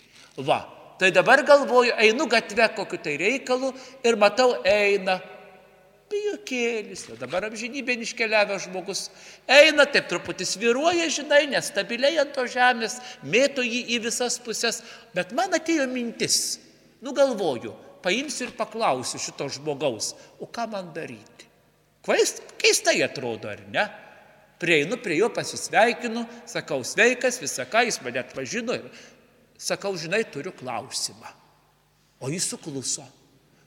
Va, 0.47 0.63
tai 0.99 1.13
dabar 1.15 1.45
galvoju, 1.47 1.95
einu 2.01 2.27
gatve 2.31 2.67
kokiu 2.77 2.99
tai 3.05 3.19
reikalu 3.21 3.73
ir 4.05 4.19
matau 4.21 4.57
eina. 4.65 5.21
Pijokėlis, 6.15 7.07
o 7.11 7.17
dabar 7.19 7.47
amžinybė 7.49 7.97
iškeliavęs 8.05 8.67
žmogus 8.69 9.07
eina, 9.51 9.87
taip 9.89 10.05
truputį 10.11 10.47
sviruoja, 10.47 11.09
žinai, 11.11 11.47
nestabiliai 11.51 12.21
ant 12.21 12.35
to 12.37 12.45
žemės, 12.51 12.99
mėto 13.25 13.65
jį 13.65 13.81
į 13.97 14.03
visas 14.05 14.37
pusės, 14.45 14.83
bet 15.17 15.33
man 15.35 15.57
atėjo 15.57 15.89
mintis, 15.91 16.61
nugalvoju, 17.03 17.73
paimsiu 18.05 18.47
ir 18.47 18.55
paklausiu 18.59 19.19
šito 19.19 19.49
žmogaus, 19.57 20.13
o 20.39 20.47
ką 20.47 20.69
man 20.77 20.93
daryti. 20.95 21.49
Keistai 22.05 22.99
atrodo, 23.03 23.49
ar 23.49 23.65
ne? 23.73 23.89
Prieinu 24.65 24.97
prie 24.97 25.19
jo, 25.19 25.29
pasisveikinu, 25.29 26.23
sakau 26.49 26.81
sveikas, 26.89 27.37
visą 27.43 27.67
ką 27.69 27.83
jis 27.85 28.01
mane 28.01 28.23
atpažino 28.23 28.79
ir 28.79 28.87
sakau, 29.61 29.93
žinai, 30.01 30.23
turiu 30.25 30.55
klausimą. 30.57 31.29
O 32.25 32.31
jis 32.33 32.47
sukluso. 32.49 33.05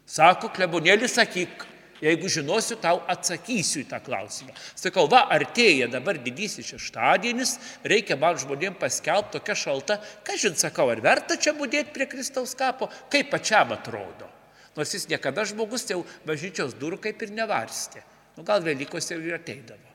Sako, 0.10 0.50
klebonėlį 0.56 1.06
sakyk, 1.12 1.66
jeigu 2.02 2.32
žinosiu, 2.32 2.80
tau 2.82 3.04
atsakysiu 3.14 3.84
į 3.84 3.88
tą 3.92 4.00
klausimą. 4.02 4.56
Sakau, 4.74 5.06
va, 5.12 5.28
artėja 5.36 5.86
dabar 5.92 6.18
didysis 6.24 6.66
šeštadienis, 6.72 7.58
reikia 7.86 8.18
man 8.18 8.40
žmonėm 8.42 8.78
paskelbti 8.82 9.38
tokia 9.38 9.58
šalta, 9.60 10.00
ką 10.26 10.38
žin, 10.42 10.58
sakau, 10.58 10.88
ar 10.90 11.04
verta 11.04 11.38
čia 11.38 11.54
būdėti 11.58 11.94
prie 11.94 12.08
Kristaus 12.10 12.56
kapo, 12.58 12.90
kaip 13.14 13.30
pačiam 13.34 13.76
atrodo. 13.76 14.32
Nors 14.74 14.94
jis 14.98 15.06
niekada 15.12 15.46
žmogus 15.46 15.86
jau 15.90 16.02
bažnyčios 16.26 16.74
durų 16.82 17.02
kaip 17.06 17.22
ir 17.22 17.38
nevarstė. 17.38 18.02
Nu, 18.38 18.46
gal 18.48 18.66
Velykose 18.66 19.14
jau 19.14 19.22
ir 19.22 19.38
ateidavo. 19.38 19.87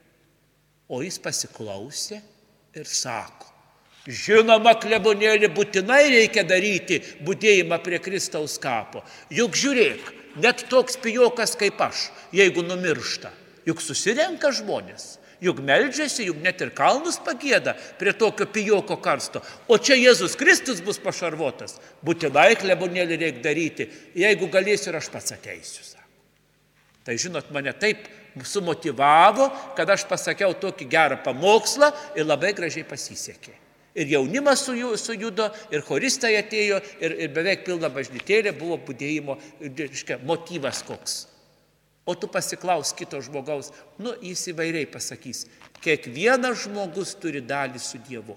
O 0.92 1.00
jis 1.00 1.16
pasiklausė 1.24 2.18
ir 2.76 2.88
sako, 2.88 3.48
žinoma, 4.05 4.74
klebonėlį 4.81 5.48
būtinai 5.57 6.02
reikia 6.12 6.44
daryti 6.44 7.00
būdėjimą 7.24 7.78
prie 7.85 8.00
Kristaus 8.02 8.59
kapo. 8.61 9.00
Juk 9.33 9.57
žiūrėk, 9.57 10.12
net 10.44 10.66
toks 10.68 10.98
pijokas 11.00 11.57
kaip 11.57 11.81
aš, 11.81 12.11
jeigu 12.37 12.64
numiršta, 12.66 13.33
juk 13.68 13.81
susirenka 13.81 14.52
žmonės. 14.52 15.16
Juk 15.42 15.59
meldžiasi, 15.59 16.28
juk 16.28 16.37
net 16.38 16.61
ir 16.62 16.68
kalnus 16.70 17.16
pagėda 17.18 17.72
prie 17.98 18.12
tokio 18.14 18.46
pijoko 18.46 18.94
karsto. 19.02 19.40
O 19.66 19.74
čia 19.74 19.96
Jėzus 19.98 20.37
Kristus 20.38 20.78
bus 20.87 21.00
pašarvotas. 21.02 21.81
Būtinai 22.07 22.52
klebonėlį 22.61 23.18
reikia 23.18 23.42
daryti. 23.48 23.88
Jeigu 24.14 24.46
galėsiu 24.52 24.92
ir 24.92 25.00
aš 25.00 25.11
pats 25.11 25.35
ateisiu. 25.35 25.83
Tai 27.02 27.16
žinot, 27.18 27.50
mane 27.50 27.74
taip 27.74 28.07
sumotivavo, 28.45 29.49
kad 29.77 29.90
aš 29.90 30.07
pasakiau 30.09 30.55
tokį 30.59 30.88
gerą 30.90 31.18
pamokslą 31.25 31.90
ir 32.16 32.29
labai 32.29 32.53
gražiai 32.57 32.87
pasisekė. 32.88 33.55
Ir 33.92 34.09
jaunimas 34.09 34.62
sujudo, 34.64 35.51
ir 35.73 35.83
choristai 35.85 36.38
atėjo, 36.38 36.79
ir, 37.03 37.16
ir 37.27 37.35
beveik 37.35 37.66
pilna 37.66 37.90
bažnytėlė 37.92 38.55
buvo 38.57 38.79
būdėjimo 38.87 39.37
reiškia, 39.61 40.16
motyvas 40.25 40.81
koks. 40.87 41.18
O 42.09 42.16
tu 42.18 42.27
pasiklaus 42.27 42.95
kito 42.97 43.21
žmogaus, 43.23 43.71
nu 44.03 44.14
jis 44.25 44.49
įvairiai 44.51 44.88
pasakys, 44.90 45.45
kiekvienas 45.85 46.64
žmogus 46.64 47.12
turi 47.21 47.45
dalį 47.45 47.79
su 47.83 48.01
Dievu. 48.09 48.35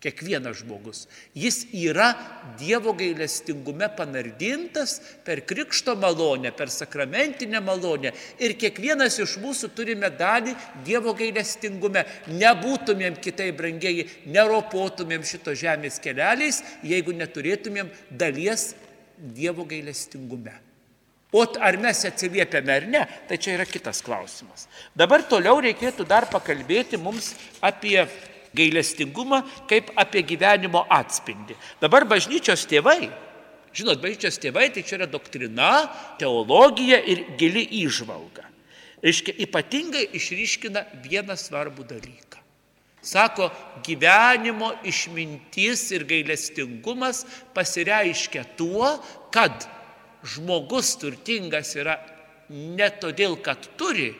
Kiekvienas 0.00 0.62
žmogus. 0.62 1.02
Jis 1.36 1.66
yra 1.76 2.14
Dievo 2.56 2.94
gailestingume 2.96 3.90
panardintas 3.92 4.94
per 5.26 5.42
krikšto 5.44 5.92
malonę, 6.00 6.54
per 6.56 6.72
sakramentinę 6.72 7.60
malonę. 7.60 8.14
Ir 8.40 8.56
kiekvienas 8.56 9.18
iš 9.20 9.36
mūsų 9.42 9.68
turime 9.76 10.08
dalį 10.08 10.54
Dievo 10.86 11.12
gailestingume. 11.18 12.06
Nebūtumėm 12.32 13.20
kitai 13.20 13.50
brangiai, 13.52 14.06
neropotumėm 14.24 15.26
šito 15.28 15.52
žemės 15.52 16.00
kelialiais, 16.00 16.62
jeigu 16.80 17.12
neturėtumėm 17.20 17.92
dalies 18.08 18.70
Dievo 19.20 19.68
gailestingume. 19.68 20.56
O 21.30 21.44
ar 21.60 21.76
mes 21.78 22.00
atsiliepiame 22.08 22.72
ar 22.74 22.88
ne, 22.90 23.04
tai 23.28 23.36
čia 23.38 23.52
yra 23.54 23.68
kitas 23.68 24.00
klausimas. 24.02 24.64
Dabar 24.96 25.22
toliau 25.22 25.60
reikėtų 25.62 26.08
dar 26.08 26.26
pakalbėti 26.32 26.98
mums 26.98 27.34
apie 27.62 28.08
gailestingumą 28.56 29.42
kaip 29.70 29.92
apie 30.00 30.22
gyvenimo 30.26 30.84
atspindį. 30.90 31.56
Dabar 31.82 32.06
bažnyčios 32.08 32.66
tėvai, 32.70 33.10
žinot, 33.76 34.00
bažnyčios 34.02 34.40
tėvai 34.42 34.70
tai 34.74 34.84
čia 34.86 35.00
yra 35.00 35.10
doktrina, 35.10 35.72
teologija 36.20 37.00
ir 37.00 37.24
gili 37.40 37.64
įžvalga. 37.84 38.46
Reiškia, 39.00 39.32
ypatingai 39.46 40.10
išryškina 40.18 40.84
vieną 41.06 41.36
svarbų 41.40 41.86
dalyką. 41.88 42.40
Sako, 43.00 43.48
gyvenimo 43.80 44.74
išmintis 44.84 45.86
ir 45.96 46.04
gailestingumas 46.04 47.22
pasireiškia 47.56 48.44
tuo, 48.58 48.90
kad 49.32 49.64
žmogus 50.20 50.98
turtingas 51.00 51.72
yra 51.80 51.96
ne 52.52 52.90
todėl, 53.00 53.38
kad 53.40 53.70
turi, 53.80 54.12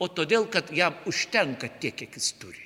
o 0.00 0.08
todėl, 0.08 0.48
kad 0.48 0.72
jam 0.72 0.96
užtenka 1.10 1.68
tiek, 1.80 1.92
kiek 2.00 2.16
jis 2.16 2.32
turi. 2.40 2.63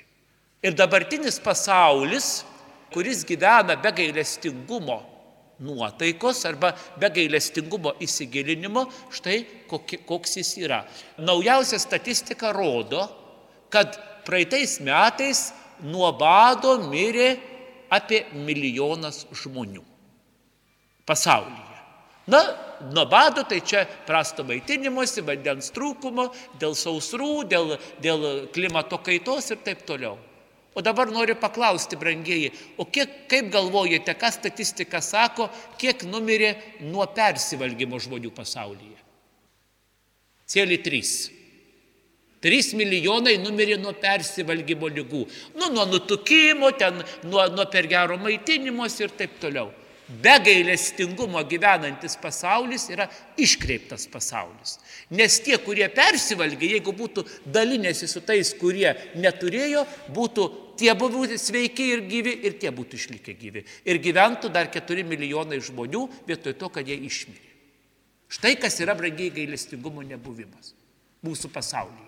Ir 0.63 0.75
dabartinis 0.75 1.39
pasaulis, 1.39 2.43
kuris 2.91 3.23
gyvena 3.27 3.77
be 3.79 3.91
gailestingumo 3.95 4.99
nuotaikos 5.59 6.45
arba 6.47 6.73
be 6.99 7.09
gailestingumo 7.15 7.93
įsigilinimo, 8.03 8.85
štai 9.11 9.39
koks 10.07 10.37
jis 10.39 10.51
yra. 10.63 10.83
Naujausia 11.19 11.79
statistika 11.79 12.51
rodo, 12.55 13.05
kad 13.71 13.95
praeitais 14.27 14.79
metais 14.83 15.49
nuo 15.83 16.11
bado 16.19 16.75
mirė 16.89 17.37
apie 17.89 18.25
milijonas 18.35 19.25
žmonių 19.31 19.83
pasaulyje. 21.07 21.77
Na, 22.29 22.43
nuo 22.93 23.05
bado 23.09 23.41
tai 23.49 23.63
čia 23.65 23.87
prasto 24.05 24.43
maitinimuose, 24.45 25.23
vandens 25.25 25.71
trūkumo, 25.73 26.27
dėl 26.61 26.75
sausrų, 26.77 27.31
dėl, 27.49 27.77
dėl 28.03 28.25
klimato 28.53 28.99
kaitos 29.01 29.49
ir 29.55 29.63
taip 29.65 29.81
toliau. 29.87 30.19
O 30.79 30.81
dabar 30.81 31.09
noriu 31.11 31.35
paklausti, 31.35 31.97
brangieji, 31.99 32.53
o 32.79 32.85
kiek, 32.87 33.25
kaip 33.27 33.49
galvojate, 33.51 34.13
ką 34.15 34.29
statistika 34.31 35.01
sako, 35.03 35.49
kiek 35.75 36.05
numirė 36.07 36.53
nuo 36.87 37.03
persivalgymo 37.11 37.99
žmonių 37.99 38.31
pasaulyje? 38.31 38.95
Cėlį 40.47 40.77
3. 40.85 41.01
3 42.39 42.71
milijonai 42.79 43.35
numirė 43.43 43.75
nuo 43.81 43.91
persivalgymo 43.99 44.87
lygų. 44.87 45.25
Nu, 45.59 45.67
nuo 45.75 45.83
nutukimo, 45.89 46.71
ten, 46.79 47.03
nuo, 47.27 47.43
nuo 47.51 47.67
per 47.67 47.91
gero 47.91 48.15
maitinimos 48.23 48.95
ir 49.03 49.11
taip 49.19 49.35
toliau. 49.43 49.73
Be 50.09 50.39
gailestingumo 50.41 51.43
gyvenantis 51.45 52.15
pasaulis 52.17 52.87
yra 52.89 53.05
iškreiptas 53.37 54.07
pasaulis. 54.09 54.79
Nes 55.13 55.35
tie, 55.45 55.59
kurie 55.61 55.85
persivalgė, 55.93 56.71
jeigu 56.79 56.95
būtų 56.97 57.27
dalinėsi 57.45 58.09
su 58.09 58.23
tais, 58.25 58.55
kurie 58.57 58.95
neturėjo, 59.19 59.83
būtų 60.15 60.47
tie 60.79 60.93
būtų 60.95 61.37
sveiki 61.39 61.91
ir 61.93 62.03
gyvi 62.07 62.33
ir 62.47 62.57
tie 62.61 62.71
būtų 62.73 62.99
išlikę 62.99 63.35
gyvi. 63.39 63.65
Ir 63.85 64.01
gyventų 64.01 64.51
dar 64.55 64.71
4 64.71 65.05
milijonai 65.07 65.59
žmonių 65.63 66.05
vietoj 66.27 66.55
to, 66.59 66.71
kad 66.73 66.87
jie 66.87 66.97
išmirė. 67.09 67.47
Štai 68.29 68.53
kas 68.61 68.77
yra 68.83 68.93
brangiai 68.95 69.33
gailestingumo 69.33 70.05
nebuvimas 70.05 70.75
mūsų 71.25 71.49
pasaulyje. 71.51 72.07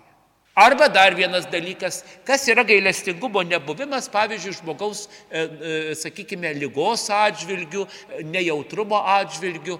Arba 0.54 0.86
dar 0.92 1.14
vienas 1.16 1.46
dalykas, 1.48 2.02
kas 2.28 2.44
yra 2.52 2.62
gailestingumo 2.68 3.40
nebuvimas, 3.42 4.10
pavyzdžiui, 4.12 4.58
žmogaus, 4.58 5.06
e, 5.08 5.40
e, 5.40 5.94
sakykime, 5.96 6.50
lygos 6.60 7.06
atžvilgių, 7.08 7.86
nejautrumo 8.28 9.00
atžvilgių. 9.16 9.78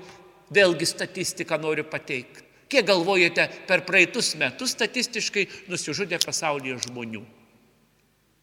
Vėlgi 0.52 0.88
statistiką 0.88 1.60
noriu 1.60 1.84
pateikti. 1.88 2.44
Kiek 2.72 2.88
galvojate, 2.88 3.46
per 3.68 3.84
praeitus 3.84 4.32
metus 4.40 4.72
statistiškai 4.72 5.44
nusižudė 5.68 6.20
pasaulyje 6.24 6.80
žmonių? 6.88 7.22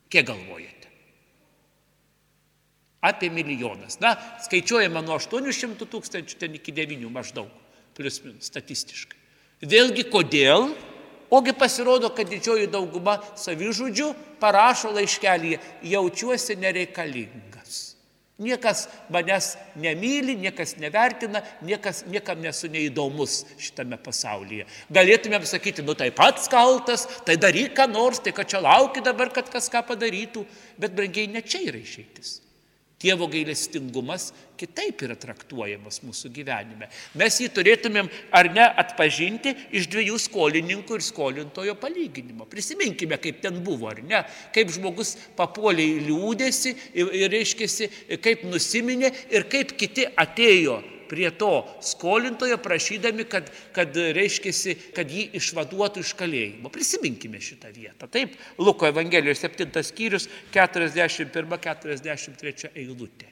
Kiek 0.09 0.25
galvojate? 0.25 0.89
Apie 3.01 3.29
milijonas. 3.31 3.99
Na, 4.03 4.15
skaičiuojama 4.43 5.03
nuo 5.05 5.19
800 5.21 5.87
tūkstančių 5.87 6.39
ten 6.41 6.57
iki 6.57 6.73
9 6.75 7.05
maždaug, 7.13 7.51
plius 7.95 8.19
minus 8.25 8.49
statistiškai. 8.51 9.19
Vėlgi, 9.69 10.07
kodėl? 10.11 10.73
Ogi 11.29 11.53
pasirodo, 11.53 12.09
kad 12.09 12.27
didžioji 12.31 12.67
dauguma 12.73 13.19
savižudžių 13.37 14.09
parašo 14.41 14.89
laiškelį, 14.95 15.59
jaučiuosi 15.85 16.57
nereikalingas. 16.57 17.88
Niekas 18.39 18.85
manęs 19.11 19.57
nemyli, 19.75 20.37
niekas 20.39 20.77
nevertina, 20.79 21.41
niekas, 21.65 22.05
niekam 22.07 22.39
nesu 22.39 22.69
neįdomus 22.71 23.41
šitame 23.59 23.99
pasaulyje. 23.99 24.63
Galėtumėm 24.95 25.43
sakyti, 25.43 25.83
nu 25.83 25.95
tai 25.99 26.07
pats 26.15 26.47
kaltas, 26.51 27.03
tai 27.27 27.35
daryk 27.35 27.75
ką 27.75 27.89
nors, 27.91 28.23
tai 28.23 28.31
kad 28.35 28.47
čia 28.47 28.63
lauki 28.63 29.03
dabar, 29.03 29.33
kad 29.35 29.51
kas 29.51 29.67
ką 29.71 29.83
padarytų, 29.91 30.45
bet 30.79 30.95
brangiai 30.95 31.27
ne 31.27 31.43
čia 31.43 31.65
yra 31.67 31.83
išeitis. 31.83 32.39
Tėvo 32.99 33.29
gailestingumas 33.31 34.33
kitaip 34.59 35.05
yra 35.05 35.15
traktuojamas 35.15 36.01
mūsų 36.03 36.33
gyvenime. 36.35 36.89
Mes 37.15 37.37
jį 37.39 37.47
turėtumėm 37.55 38.09
ar 38.35 38.49
ne 38.51 38.65
atpažinti 38.83 39.53
iš 39.79 39.87
dviejų 39.93 40.19
skolininkų 40.19 40.99
ir 40.99 41.05
skolintojo 41.05 41.77
palyginimo. 41.79 42.43
Prisiminkime, 42.51 43.15
kaip 43.23 43.39
ten 43.45 43.61
buvo, 43.63 43.87
ar 43.93 44.03
ne, 44.03 44.23
kaip 44.55 44.75
žmogus 44.75 45.15
papuolė 45.39 45.87
į 45.95 46.05
liūdėsi 46.09 46.75
ir, 46.75 47.15
ir 47.23 47.35
reiškėsi, 47.37 47.91
kaip 48.19 48.43
nusiminė 48.51 49.13
ir 49.31 49.47
kaip 49.47 49.77
kiti 49.79 50.09
atėjo 50.19 50.81
prie 51.09 51.31
to 51.35 51.65
skolintojo 51.83 52.57
prašydami, 52.61 53.23
kad, 53.29 53.51
kad 53.75 53.95
reiškėsi, 54.15 54.75
kad 54.95 55.11
jį 55.11 55.29
išvaduotų 55.39 55.99
iš 56.05 56.13
kalėjimo. 56.19 56.67
Prisiminkime 56.73 57.39
šitą 57.43 57.69
vietą. 57.75 58.07
Taip, 58.11 58.29
Luko 58.61 58.83
Evangelijos 58.89 59.39
7 59.43 59.83
skyrius 59.89 60.25
41-43 60.55 62.69
eilutė. 62.73 63.27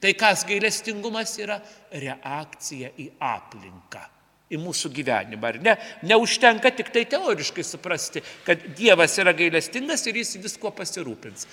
Tai 0.00 0.12
kas 0.16 0.38
gailestingumas 0.48 1.38
yra? 1.42 1.56
Reakcija 1.92 2.88
į 2.98 3.06
aplinką 3.20 4.20
į 4.50 4.58
mūsų 4.58 4.90
gyvenimą, 4.94 5.46
ar 5.46 5.58
ne? 5.62 5.76
Neužtenka 6.10 6.72
tik 6.74 6.90
tai 6.94 7.04
teoriškai 7.10 7.64
suprasti, 7.66 8.22
kad 8.46 8.62
Dievas 8.78 9.14
yra 9.22 9.34
gailestingas 9.36 10.06
ir 10.10 10.18
jis 10.20 10.36
visko 10.42 10.72
pasirūpins. 10.74 11.46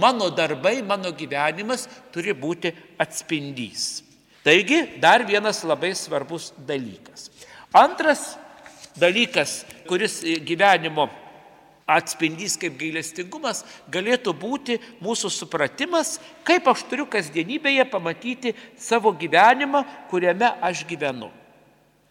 Mano 0.00 0.30
darbai, 0.34 0.78
mano 0.82 1.12
gyvenimas 1.12 1.86
turi 2.14 2.32
būti 2.32 2.72
atspindys. 2.98 4.07
Taigi, 4.48 4.80
dar 4.96 5.26
vienas 5.28 5.60
labai 5.60 5.92
svarbus 5.92 6.54
dalykas. 6.64 7.28
Antras 7.76 8.38
dalykas, 8.96 9.66
kuris 9.84 10.22
gyvenimo 10.24 11.04
atspindys 11.84 12.54
kaip 12.56 12.78
gailestingumas, 12.80 13.60
galėtų 13.92 14.32
būti 14.40 14.78
mūsų 15.04 15.28
supratimas, 15.32 16.14
kaip 16.48 16.64
aš 16.72 16.86
turiu 16.88 17.04
kasdienybėje 17.12 17.84
pamatyti 17.92 18.54
savo 18.80 19.12
gyvenimą, 19.12 19.84
kuriame 20.08 20.48
aš 20.64 20.86
gyvenu. 20.88 21.28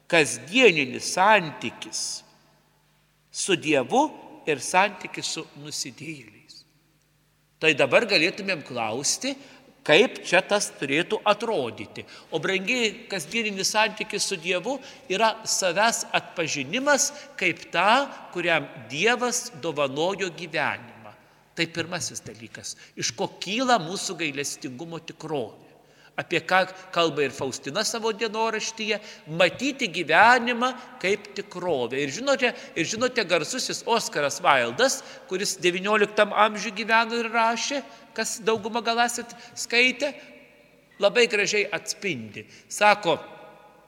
Kasdieninis 0.05 1.09
santykis 1.17 2.05
su 3.33 3.57
Dievu 3.57 4.05
ir 4.45 4.61
santykis 4.61 5.33
su 5.39 5.45
nusidėjėliais. 5.65 6.61
Tai 7.57 7.73
dabar 7.73 8.05
galėtumėm 8.05 8.61
klausti, 8.61 9.33
kaip 9.87 10.19
čia 10.27 10.41
tas 10.43 10.67
turėtų 10.79 11.21
atrodyti. 11.27 12.03
O 12.31 12.41
brangiai 12.43 13.07
kasdieninis 13.11 13.71
santykis 13.71 14.27
su 14.27 14.37
Dievu 14.41 14.77
yra 15.11 15.33
savęs 15.47 16.03
atpažinimas 16.17 17.11
kaip 17.39 17.69
ta, 17.71 18.07
kuriam 18.33 18.67
Dievas 18.91 19.47
dovanojo 19.63 20.29
gyvenimą. 20.35 21.13
Tai 21.57 21.65
pirmasis 21.73 22.21
dalykas, 22.21 22.75
iš 22.99 23.13
ko 23.17 23.31
kyla 23.41 23.79
mūsų 23.81 24.19
gailestingumo 24.19 24.99
tikrovė 25.01 25.66
apie 26.17 26.41
ką 26.41 26.65
kalba 26.91 27.27
ir 27.27 27.31
Faustina 27.31 27.83
savo 27.85 28.11
dienoraštyje, 28.11 28.99
matyti 29.27 29.85
gyvenimą 29.93 30.71
kaip 31.01 31.29
tikrovę. 31.37 31.99
Ir 32.01 32.09
žinote, 32.09 32.53
ir 32.75 32.85
žinote 32.89 33.23
garsusis 33.23 33.83
Oskaras 33.85 34.41
Vaildas, 34.41 35.03
kuris 35.29 35.55
XIX 35.61 36.33
amžiuje 36.33 36.73
gyveno 36.81 37.21
ir 37.21 37.29
rašė, 37.29 37.83
kas 38.17 38.39
daugumą 38.41 38.81
gal 38.81 39.03
esat 39.05 39.35
skaitę, 39.53 40.09
labai 40.99 41.27
gražiai 41.29 41.67
atspindi. 41.69 42.47
Sako, 42.65 43.19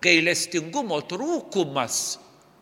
gailestingumo 0.05 1.01
trūkumas, 1.09 2.19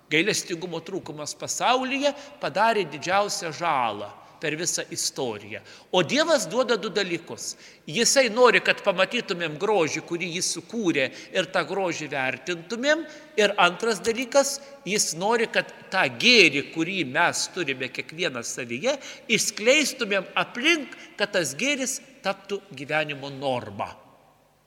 gailestingumo 0.08 0.80
trūkumas 0.80 1.36
pasaulyje 1.36 2.16
padarė 2.40 2.88
didžiausią 2.88 3.52
žalą 3.60 4.14
per 4.42 4.56
visą 4.60 4.84
istoriją. 4.94 5.62
O 5.92 6.04
Dievas 6.04 6.48
duoda 6.50 6.78
du 6.78 6.90
dalykus. 6.94 7.56
Jisai 7.88 8.28
nori, 8.34 8.62
kad 8.66 8.82
pamatytumėm 8.86 9.58
grožį, 9.62 10.04
kurį 10.08 10.32
jis 10.38 10.52
sukūrė 10.58 11.08
ir 11.36 11.50
tą 11.54 11.64
grožį 11.70 12.10
vertintumėm. 12.12 13.06
Ir 13.40 13.54
antras 13.62 14.02
dalykas, 14.04 14.58
jis 14.88 15.14
nori, 15.20 15.50
kad 15.52 15.72
tą 15.94 16.08
gėrį, 16.22 16.68
kurį 16.74 17.04
mes 17.12 17.46
turime 17.56 17.92
kiekvienas 17.94 18.56
savyje, 18.58 18.98
išskleistumėm 19.32 20.28
aplink, 20.36 20.98
kad 21.20 21.36
tas 21.38 21.56
gėris 21.58 22.00
taptų 22.26 22.62
gyvenimo 22.76 23.32
norma. 23.34 23.94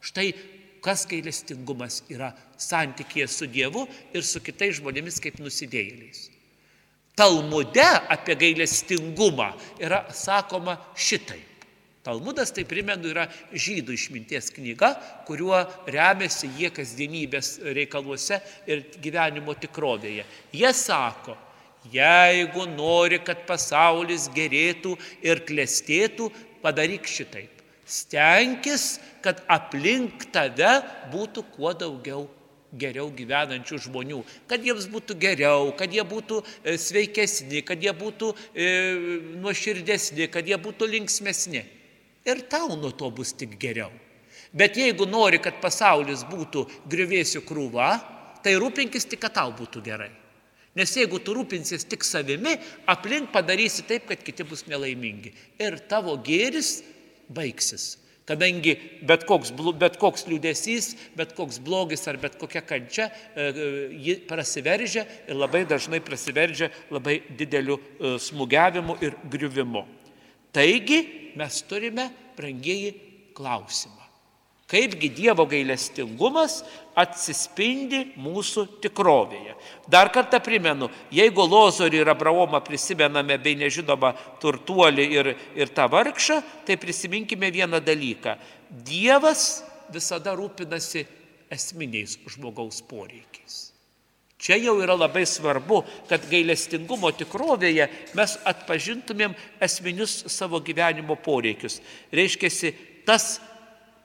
Štai 0.00 0.30
kas 0.84 1.04
gailestingumas 1.08 2.00
yra 2.12 2.32
santykėje 2.60 3.28
su 3.28 3.48
Dievu 3.52 3.86
ir 4.16 4.24
su 4.24 4.40
kitais 4.44 4.78
žmonėmis 4.80 5.20
kaip 5.22 5.40
nusidėjėliais. 5.42 6.29
Talmude 7.16 7.86
apie 8.08 8.36
gailestingumą 8.38 9.52
yra 9.82 10.04
sakoma 10.14 10.78
šitai. 10.96 11.40
Talmudas, 12.00 12.48
tai 12.56 12.64
primenu, 12.64 13.10
yra 13.12 13.26
žydų 13.52 13.92
išminties 13.92 14.48
knyga, 14.56 14.94
kuriuo 15.28 15.58
remiasi 15.92 16.48
jie 16.56 16.70
kasdienybės 16.72 17.58
reikaluose 17.76 18.38
ir 18.70 18.86
gyvenimo 19.04 19.52
tikrovėje. 19.60 20.24
Jie 20.56 20.70
sako, 20.72 21.36
jeigu 21.92 22.64
nori, 22.72 23.20
kad 23.20 23.44
pasaulis 23.48 24.30
gerėtų 24.32 24.94
ir 25.28 25.44
klestėtų, 25.44 26.30
padaryk 26.64 27.04
šitaip. 27.04 27.60
Stenkis, 27.84 28.96
kad 29.20 29.44
aplink 29.50 30.30
tave 30.32 30.78
būtų 31.12 31.44
kuo 31.52 31.74
daugiau 31.76 32.24
geriau 32.72 33.10
gyvenančių 33.14 33.78
žmonių, 33.86 34.20
kad 34.50 34.62
jiems 34.64 34.86
būtų 34.90 35.16
geriau, 35.20 35.72
kad 35.78 35.92
jie 35.92 36.04
būtų 36.06 36.40
e, 36.42 36.76
sveikesni, 36.78 37.64
kad 37.66 37.82
jie 37.82 37.92
būtų 37.96 38.30
e, 38.54 38.68
nuoširdesni, 39.42 40.28
kad 40.30 40.46
jie 40.46 40.58
būtų 40.60 40.88
linksmesni. 40.94 41.64
Ir 42.28 42.44
tau 42.52 42.76
nuo 42.76 42.92
to 42.92 43.10
bus 43.10 43.32
tik 43.32 43.56
geriau. 43.60 43.90
Bet 44.52 44.76
jeigu 44.78 45.06
nori, 45.06 45.38
kad 45.42 45.60
pasaulis 45.62 46.24
būtų 46.26 46.66
grįvėsių 46.90 47.44
krūva, 47.46 47.92
tai 48.44 48.56
rūpinkis 48.58 49.06
tik, 49.06 49.22
kad 49.22 49.36
tau 49.38 49.52
būtų 49.54 49.82
gerai. 49.86 50.10
Nes 50.78 50.92
jeigu 50.94 51.18
tu 51.22 51.34
rūpinsies 51.34 51.82
tik 51.90 52.04
savimi, 52.06 52.54
aplink 52.90 53.32
padarysi 53.34 53.82
taip, 53.88 54.06
kad 54.10 54.22
kiti 54.22 54.46
bus 54.46 54.62
nelaimingi. 54.70 55.32
Ir 55.58 55.80
tavo 55.90 56.14
gėris 56.22 56.78
baigsis. 57.30 57.96
Kadangi 58.30 58.76
bet 59.02 59.24
koks, 59.26 59.50
bet 59.80 59.96
koks 59.98 60.28
liūdėsys, 60.30 60.92
bet 61.18 61.32
koks 61.34 61.58
blogis 61.66 62.06
ar 62.06 62.18
bet 62.22 62.36
kokia 62.38 62.62
kančia, 62.62 63.08
e, 63.10 63.46
e, 63.50 63.70
ji 63.98 64.14
prasiveržia 64.28 65.02
ir 65.26 65.34
labai 65.34 65.64
dažnai 65.66 65.98
prasiveržia 66.04 66.70
labai 66.94 67.18
dideliu 67.38 67.80
e, 67.80 68.14
smūgiavimu 68.22 69.00
ir 69.02 69.18
griuvimu. 69.32 69.82
Taigi 70.54 71.00
mes 71.38 71.62
turime, 71.66 72.06
brangieji, 72.38 72.94
klausimą. 73.34 73.99
Kaipgi 74.70 75.08
Dievo 75.10 75.48
gailestingumas 75.50 76.60
atsispindi 76.98 78.04
mūsų 78.20 78.66
tikrovėje. 78.84 79.56
Dar 79.90 80.12
kartą 80.14 80.38
primenu, 80.42 80.86
jeigu 81.10 81.42
Lozorį 81.42 82.04
ir 82.04 82.10
Abraomą 82.12 82.60
prisimename 82.62 83.38
bei 83.42 83.56
nežinoma 83.58 84.12
turtuolį 84.42 85.08
ir, 85.16 85.32
ir 85.58 85.72
tą 85.74 85.88
vargšą, 85.90 86.38
tai 86.66 86.78
prisiminkime 86.78 87.50
vieną 87.50 87.82
dalyką. 87.82 88.36
Dievas 88.70 89.64
visada 89.90 90.36
rūpinasi 90.38 91.02
esminiais 91.50 92.14
žmogaus 92.30 92.78
poreikiais. 92.86 93.70
Čia 94.40 94.56
jau 94.56 94.78
yra 94.80 94.94
labai 94.96 95.26
svarbu, 95.28 95.82
kad 96.08 96.22
gailestingumo 96.30 97.10
tikrovėje 97.12 97.90
mes 98.16 98.38
atpažintumėm 98.48 99.34
esminius 99.60 100.22
savo 100.32 100.62
gyvenimo 100.64 101.18
poreikius. 101.20 101.82
Reiškia, 102.14 102.72
tas 103.04 103.34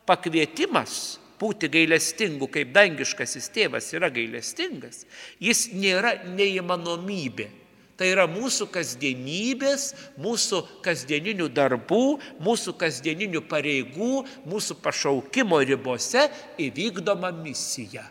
pakvietimas 0.08 1.18
būti 1.40 1.70
gailestingu, 1.72 2.48
kaip 2.52 2.72
dangiškasis 2.76 3.50
tėvas 3.54 3.92
yra 3.96 4.10
gailestingas, 4.14 5.04
jis 5.42 5.68
nėra 5.76 6.16
neįmanomybė. 6.32 7.50
Tai 7.96 8.10
yra 8.12 8.26
mūsų 8.28 8.68
kasdienybės, 8.74 9.94
mūsų 10.20 10.60
kasdieninių 10.84 11.48
darbų, 11.56 12.18
mūsų 12.44 12.74
kasdieninių 12.82 13.46
pareigų, 13.48 14.26
mūsų 14.52 14.76
pašaukimo 14.84 15.62
ribose 15.64 16.26
įvykdoma 16.60 17.32
misija. 17.38 18.04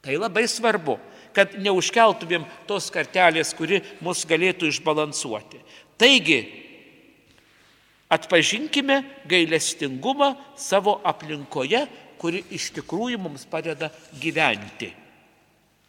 Tai 0.00 0.16
labai 0.16 0.46
svarbu, 0.48 0.96
kad 1.36 1.52
neužkeltumėm 1.60 2.46
tos 2.68 2.88
kartelės, 2.94 3.52
kuri 3.52 3.82
mus 4.00 4.24
galėtų 4.24 4.70
išbalansuoti. 4.72 5.60
Taigi, 6.00 6.40
Atpažinkime 8.10 9.02
gailestingumą 9.30 10.34
savo 10.58 10.98
aplinkoje, 11.06 11.84
kuri 12.18 12.42
iš 12.50 12.72
tikrųjų 12.76 13.20
mums 13.22 13.46
padeda 13.48 13.88
gyventi. 14.20 14.90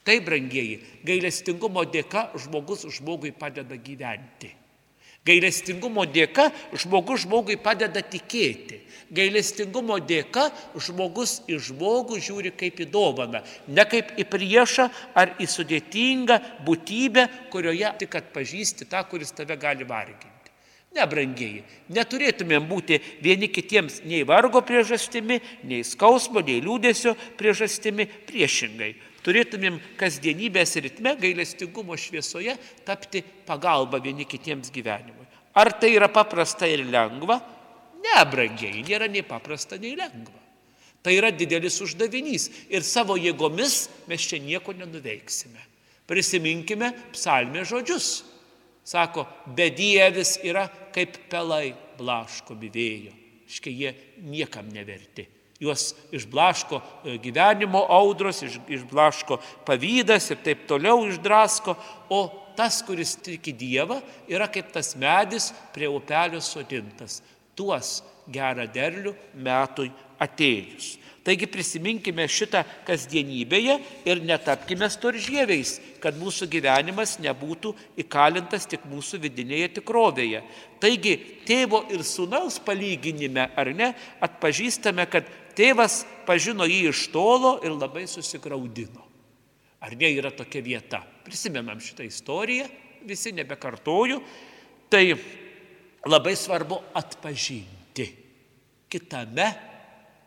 Tai, 0.05 0.17
brangieji, 0.25 0.79
gailestingumo 1.05 1.83
dėka 1.85 2.29
žmogus 2.41 2.87
žmogui 2.93 3.33
padeda 3.37 3.77
gyventi. 3.77 4.49
Gailestingumo 5.25 6.07
dėka 6.09 6.47
žmogus 6.81 7.27
žmogui 7.27 7.59
padeda 7.61 8.01
tikėti. 8.01 8.79
Gailestingumo 9.13 9.99
dėka 10.01 10.47
žmogus 10.81 11.35
į 11.45 11.59
žmogų 11.67 12.17
žiūri 12.25 12.53
kaip 12.57 12.81
į 12.81 12.87
dovaną, 12.89 13.43
ne 13.67 13.85
kaip 13.85 14.15
į 14.17 14.25
priešą 14.31 14.87
ar 15.13 15.35
į 15.37 15.49
sudėtingą 15.51 16.39
būtybę, 16.65 17.27
kurioje 17.53 17.93
tik 18.01 18.17
atpažįsti 18.21 18.89
tą, 18.89 19.03
kuris 19.11 19.35
tave 19.37 19.59
gali 19.61 19.85
varginti. 19.85 20.30
Nebrangiai, 20.91 21.61
neturėtumėm 21.87 22.65
būti 22.67 22.97
vieni 23.23 23.47
kitiems 23.47 24.01
nei 24.03 24.25
vargo 24.27 24.59
priežastimi, 24.59 25.37
nei 25.63 25.85
skausmo, 25.87 26.43
nei 26.43 26.59
liūdėsio 26.59 27.13
priežastimi, 27.39 28.09
priešingai. 28.27 28.91
Turėtumėm 29.23 29.77
kasdienybės 29.99 30.75
ritme, 30.83 31.13
gailestingumo 31.21 31.95
šviesoje 31.95 32.57
tapti 32.83 33.21
pagalba 33.47 34.01
vieni 34.03 34.27
kitiems 34.27 34.73
gyvenimui. 34.73 35.29
Ar 35.55 35.71
tai 35.79 35.93
yra 35.95 36.09
paprasta 36.11 36.67
ir 36.67 36.83
lengva? 36.87 37.39
Nebrangiai, 38.01 38.83
nėra 38.83 39.07
nei 39.11 39.23
paprasta, 39.23 39.79
nei 39.79 39.93
lengva. 39.95 40.39
Tai 41.01 41.13
yra 41.15 41.31
didelis 41.31 41.79
uždavinys 41.81 42.49
ir 42.69 42.83
savo 42.85 43.15
jėgomis 43.17 43.87
mes 44.09 44.27
čia 44.27 44.41
nieko 44.41 44.75
nenuveiksime. 44.75 45.63
Prisiminkime 46.09 46.91
psalmės 47.13 47.71
žodžius. 47.71 48.09
Sako, 48.83 49.27
bedievis 49.55 50.39
yra 50.43 50.65
kaip 50.95 51.17
pelai 51.31 51.73
blaškomi 51.99 52.71
vėjo. 52.71 53.13
Škai 53.51 53.73
jie 53.75 53.93
niekam 54.23 54.69
neverti. 54.71 55.27
Juos 55.61 55.91
išblaško 56.15 56.79
e, 56.79 57.17
gyvenimo 57.21 57.83
audros, 57.93 58.39
iš, 58.41 58.55
išblaško 58.65 59.37
pavydas 59.67 60.31
ir 60.33 60.39
taip 60.41 60.63
toliau 60.69 61.03
išdrasko, 61.05 61.75
o 62.09 62.21
tas, 62.57 62.79
kuris 62.85 63.13
tiki 63.21 63.53
Dievą, 63.53 63.99
yra 64.31 64.47
kaip 64.51 64.71
tas 64.73 64.95
medis 64.97 65.51
prie 65.75 65.89
upelio 65.91 66.41
sodintas. 66.41 67.19
Tuos 67.53 67.99
gerą 68.31 68.65
derlių 68.73 69.13
metui 69.37 69.91
atėjus. 70.21 70.95
Taigi 71.21 71.45
prisiminkime 71.45 72.25
šitą 72.25 72.63
kasdienybėje 72.87 73.75
ir 74.09 74.21
netapkime 74.25 74.87
storžieviais, 74.89 75.75
kad 76.01 76.17
mūsų 76.17 76.47
gyvenimas 76.49 77.19
nebūtų 77.21 77.75
įkalintas 78.01 78.65
tik 78.71 78.87
mūsų 78.89 79.19
vidinėje 79.27 79.67
tikrovėje. 79.77 80.41
Taigi 80.81 81.13
tėvo 81.45 81.83
ir 81.93 82.01
sunaus 82.07 82.57
palyginime, 82.65 83.51
ar 83.53 83.69
ne, 83.77 83.91
atpažįstame, 84.25 85.05
kad 85.13 85.29
tėvas 85.53 86.01
pažino 86.25 86.65
jį 86.65 86.87
iš 86.89 87.05
tolo 87.13 87.59
ir 87.61 87.77
labai 87.77 88.07
susigaudino. 88.09 89.05
Ar 89.81 89.93
ne 89.97 90.09
yra 90.17 90.33
tokia 90.33 90.65
vieta? 90.65 91.03
Prisimenam 91.25 91.77
šitą 91.81 92.05
istoriją, 92.05 92.65
visi 93.05 93.33
nebekartoju. 93.33 94.17
Tai 94.89 95.05
labai 96.09 96.33
svarbu 96.35 96.81
atpažinti 96.97 98.09
kitame 98.91 99.47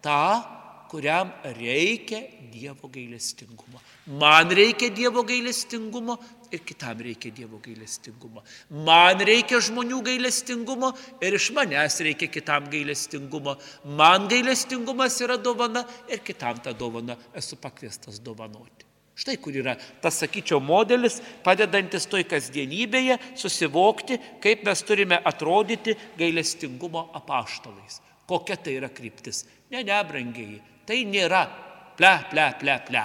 tą 0.00 0.62
kuriam 0.90 1.32
reikia 1.58 2.22
Dievo 2.52 2.88
gailestingumo. 2.88 3.80
Man 4.06 4.50
reikia 4.50 4.90
Dievo 4.94 5.24
gailestingumo 5.26 6.18
ir 6.52 6.62
kitam 6.66 7.00
reikia 7.02 7.34
Dievo 7.34 7.58
gailestingumo. 7.62 8.44
Man 8.70 9.18
reikia 9.26 9.60
žmonių 9.64 10.00
gailestingumo 10.06 10.92
ir 11.20 11.36
iš 11.38 11.50
manęs 11.56 12.00
reikia 12.06 12.30
kitam 12.30 12.70
gailestingumo. 12.70 13.56
Man 13.84 14.28
gailestingumas 14.30 15.20
yra 15.26 15.36
dovana 15.36 15.84
ir 16.08 16.22
kitam 16.24 16.62
tą 16.62 16.74
dovaną 16.78 17.18
esu 17.34 17.58
pakviestas 17.60 18.20
dovanoti. 18.22 18.84
Štai 19.14 19.36
kur 19.38 19.54
yra 19.54 19.76
tas, 20.02 20.16
sakyčiau, 20.18 20.58
modelis, 20.58 21.20
padedantis 21.46 22.08
toj 22.10 22.24
kasdienybėje 22.26 23.20
susivokti, 23.38 24.18
kaip 24.42 24.64
mes 24.66 24.82
turime 24.82 25.20
atrodyti 25.22 25.94
gailestingumo 26.18 27.06
apaštalais. 27.14 28.00
Kokia 28.26 28.56
tai 28.58 28.74
yra 28.80 28.90
kryptis? 28.90 29.44
Ne, 29.70 29.84
ne, 29.86 30.00
brangiai, 30.08 30.58
Tai 30.84 31.00
nėra 31.08 31.44
ple, 31.98 32.14
ple, 32.30 32.48
ple, 32.60 32.78
ple. 32.88 33.04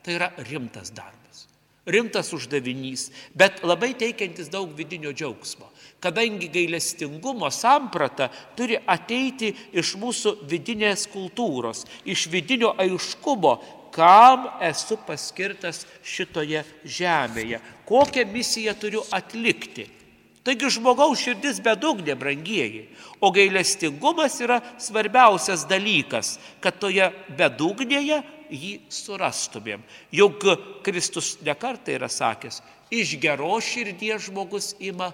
Tai 0.00 0.14
yra 0.16 0.30
rimtas 0.48 0.92
darbas. 0.96 1.46
Rimtas 1.90 2.30
uždavinys, 2.36 3.08
bet 3.34 3.62
labai 3.66 3.92
teikiantis 3.98 4.50
daug 4.52 4.72
vidinio 4.76 5.12
džiaugsmo. 5.16 5.68
Kadangi 6.00 6.48
gailestingumo 6.52 7.50
samprata 7.52 8.30
turi 8.56 8.78
ateiti 8.88 9.50
iš 9.76 9.94
mūsų 10.00 10.36
vidinės 10.48 11.04
kultūros, 11.12 11.84
iš 12.08 12.28
vidinio 12.32 12.72
aiškumo, 12.80 13.54
kam 13.92 14.46
esu 14.64 14.96
paskirtas 15.06 15.82
šitoje 16.06 16.62
žemėje, 16.84 17.60
kokią 17.88 18.24
misiją 18.30 18.76
turiu 18.78 19.02
atlikti. 19.12 19.88
Taigi 20.44 20.70
žmogaus 20.72 21.20
širdis 21.20 21.58
bedugnė, 21.60 22.14
brangieji, 22.16 22.86
o 23.20 23.28
gailestingumas 23.34 24.38
yra 24.40 24.60
svarbiausias 24.80 25.66
dalykas, 25.68 26.38
kad 26.64 26.78
toje 26.80 27.10
bedugnėje 27.36 28.22
jį 28.48 28.72
surastumėm. 28.88 29.82
Juk 30.16 30.46
Kristus 30.86 31.34
nekartai 31.44 31.98
yra 31.98 32.08
sakęs, 32.08 32.62
iš 32.88 33.18
geros 33.20 33.68
širdies 33.68 34.30
žmogus 34.30 34.72
ima 34.80 35.12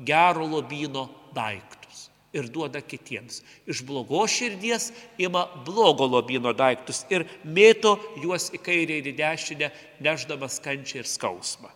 gero 0.00 0.48
lobino 0.48 1.08
daiktus 1.36 2.08
ir 2.32 2.48
duoda 2.48 2.80
kitiems. 2.80 3.42
Iš 3.68 3.82
blogos 3.84 4.32
širdies 4.32 4.88
ima 5.20 5.44
blogo 5.66 6.08
lobino 6.08 6.54
daiktus 6.56 7.04
ir 7.12 7.26
mėto 7.44 7.98
juos 8.22 8.48
į 8.56 8.62
kairę 8.64 8.98
ir 9.02 9.12
į 9.12 9.14
dešinę, 9.20 9.70
neždamas 10.00 10.58
kančią 10.64 11.02
ir 11.02 11.08
skausmą. 11.08 11.68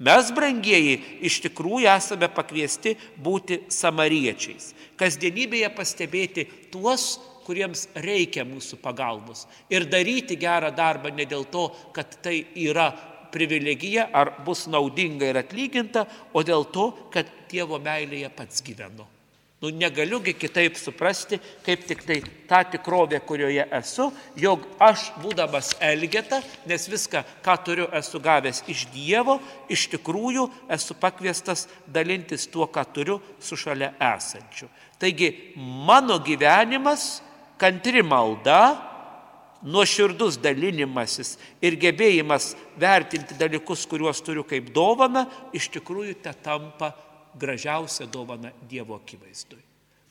Mes, 0.00 0.30
brangieji, 0.32 0.94
iš 1.28 1.42
tikrųjų 1.44 1.90
esame 1.92 2.30
pakviesti 2.32 2.94
būti 3.20 3.58
samariečiais. 3.68 4.70
Kasdienybėje 4.96 5.68
pastebėti 5.76 6.46
tuos, 6.72 7.18
kuriems 7.44 7.84
reikia 8.00 8.46
mūsų 8.48 8.78
pagalbos. 8.80 9.44
Ir 9.68 9.84
daryti 9.92 10.38
gerą 10.40 10.70
darbą 10.72 11.12
ne 11.12 11.28
dėl 11.28 11.44
to, 11.52 11.68
kad 11.92 12.16
tai 12.24 12.38
yra 12.56 12.88
privilegija 13.30 14.08
ar 14.16 14.32
bus 14.46 14.64
naudinga 14.72 15.28
ir 15.28 15.42
atlyginta, 15.44 16.06
o 16.32 16.42
dėl 16.42 16.64
to, 16.72 16.90
kad 17.12 17.28
Dievo 17.50 17.80
meilėje 17.82 18.30
pats 18.32 18.64
gyvenu. 18.64 19.04
Nu, 19.60 19.68
negaliugi 19.68 20.32
kitaip 20.40 20.78
suprasti, 20.80 21.36
kaip 21.60 21.82
tik 21.84 22.00
tai 22.08 22.22
ta 22.48 22.62
tikrovė, 22.64 23.18
kurioje 23.28 23.66
esu, 23.76 24.06
jog 24.40 24.62
aš 24.80 25.10
būdamas 25.20 25.74
Elgeta, 25.84 26.38
nes 26.64 26.86
viską, 26.88 27.20
ką 27.44 27.56
turiu, 27.66 27.88
esu 27.92 28.22
gavęs 28.24 28.62
iš 28.72 28.86
Dievo, 28.94 29.36
iš 29.68 29.84
tikrųjų 29.92 30.46
esu 30.72 30.96
pakviestas 30.96 31.66
dalintis 31.84 32.48
tuo, 32.48 32.64
ką 32.72 32.86
turiu, 32.88 33.18
su 33.36 33.58
šalia 33.60 33.92
esančiu. 34.14 34.70
Taigi 34.96 35.28
mano 35.56 36.16
gyvenimas, 36.24 37.20
kantri 37.60 38.00
malda, 38.00 38.62
nuoširdus 39.60 40.40
dalinimasis 40.40 41.34
ir 41.60 41.76
gebėjimas 41.76 42.54
vertinti 42.80 43.36
dalykus, 43.36 43.84
kuriuos 43.84 44.24
turiu 44.24 44.48
kaip 44.48 44.72
dovana, 44.72 45.26
iš 45.52 45.68
tikrųjų 45.76 46.16
te 46.24 46.32
tampa 46.40 46.94
gražiausia 47.38 48.06
dovana 48.06 48.52
Dievo 48.68 48.96
akivaizdui. 48.96 49.62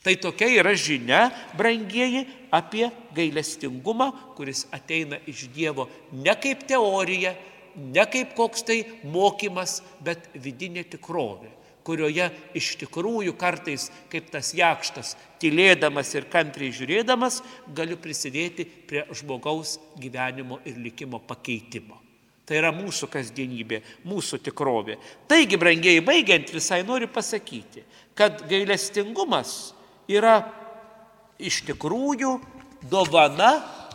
Tai 0.03 0.15
tokia 0.15 0.47
yra 0.61 0.72
žinia, 0.80 1.26
brangieji, 1.59 2.24
apie 2.55 2.88
gailestingumą, 3.15 4.13
kuris 4.38 4.63
ateina 4.72 5.20
iš 5.28 5.49
Dievo 5.51 5.89
ne 6.15 6.36
kaip 6.39 6.63
teorija, 6.70 7.34
ne 7.76 8.05
kaip 8.07 8.32
koks 8.38 8.63
tai 8.63 8.80
mokymas, 9.03 9.82
bet 9.99 10.32
vidinė 10.39 10.86
tikrovė, 10.88 11.51
kurioje 11.84 12.30
iš 12.55 12.74
tikrųjų 12.80 13.36
kartais, 13.39 13.89
kaip 14.11 14.32
tas 14.32 14.53
jakštas, 14.55 15.17
tylėdamas 15.43 16.15
ir 16.15 16.32
kantriai 16.32 16.72
žiūrėdamas, 16.76 17.43
galiu 17.76 17.99
prisidėti 17.99 18.63
prie 18.88 19.03
žmogaus 19.11 19.78
gyvenimo 19.99 20.61
ir 20.63 20.80
likimo 20.80 21.20
pakeitimo. 21.20 21.99
Tai 22.50 22.58
yra 22.58 22.72
mūsų 22.74 23.12
kasdienybė, 23.14 23.84
mūsų 24.10 24.39
tikrovė. 24.47 24.95
Taigi, 25.30 25.58
brangiai, 25.62 26.02
baigiant 26.02 26.50
visai 26.50 26.80
noriu 26.82 27.06
pasakyti, 27.14 27.84
kad 28.18 28.41
gailestingumas 28.50 29.76
yra 30.10 30.39
iš 31.38 31.62
tikrųjų 31.68 32.39
dovana, 32.89 33.52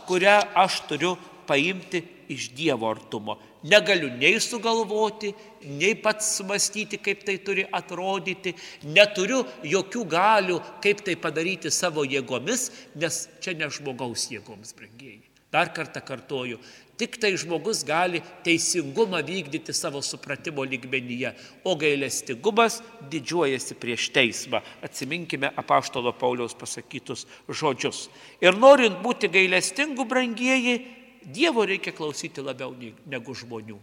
kurią 0.07 0.37
aš 0.63 0.85
turiu 0.87 1.17
paimti 1.49 2.05
iš 2.31 2.47
Dievo 2.55 2.87
artumo. 2.89 3.35
Negaliu 3.67 4.07
nei 4.15 4.39
sugalvoti, 4.39 5.33
nei 5.75 5.95
pats 5.99 6.31
sumastyti, 6.37 7.01
kaip 7.01 7.27
tai 7.27 7.37
turi 7.43 7.67
atrodyti, 7.75 8.55
neturiu 8.87 9.43
jokių 9.67 10.07
galių, 10.15 10.59
kaip 10.79 11.03
tai 11.05 11.19
padaryti 11.19 11.73
savo 11.73 12.07
jėgomis, 12.07 12.69
nes 12.95 13.25
čia 13.43 13.57
ne 13.57 13.67
žmogaus 13.67 14.29
jėgoms, 14.31 14.77
brangiai. 14.77 15.24
Dar 15.55 15.71
kartą 15.71 16.03
kartoju, 16.03 16.59
Tik 16.95 17.17
tai 17.19 17.33
žmogus 17.35 17.81
gali 17.83 18.21
teisingumą 18.43 19.19
vykdyti 19.27 19.73
savo 19.75 19.99
supratimo 20.01 20.63
lygmenyje, 20.63 21.33
o 21.67 21.75
gailestingumas 21.75 22.79
didžiuojasi 23.11 23.75
prieš 23.75 24.07
teismą. 24.15 24.61
Atsiminkime 24.79 25.51
apaštalo 25.59 26.13
Pauliaus 26.15 26.55
pasakytus 26.55 27.25
žodžius. 27.51 28.07
Ir 28.39 28.55
norint 28.55 28.95
būti 29.03 29.31
gailestingu, 29.31 30.07
brangieji, 30.07 30.77
Dievo 31.25 31.63
reikia 31.65 31.89
klausyti 31.89 32.37
labiau 32.45 32.69
negu 33.09 33.33
žmonių. 33.33 33.79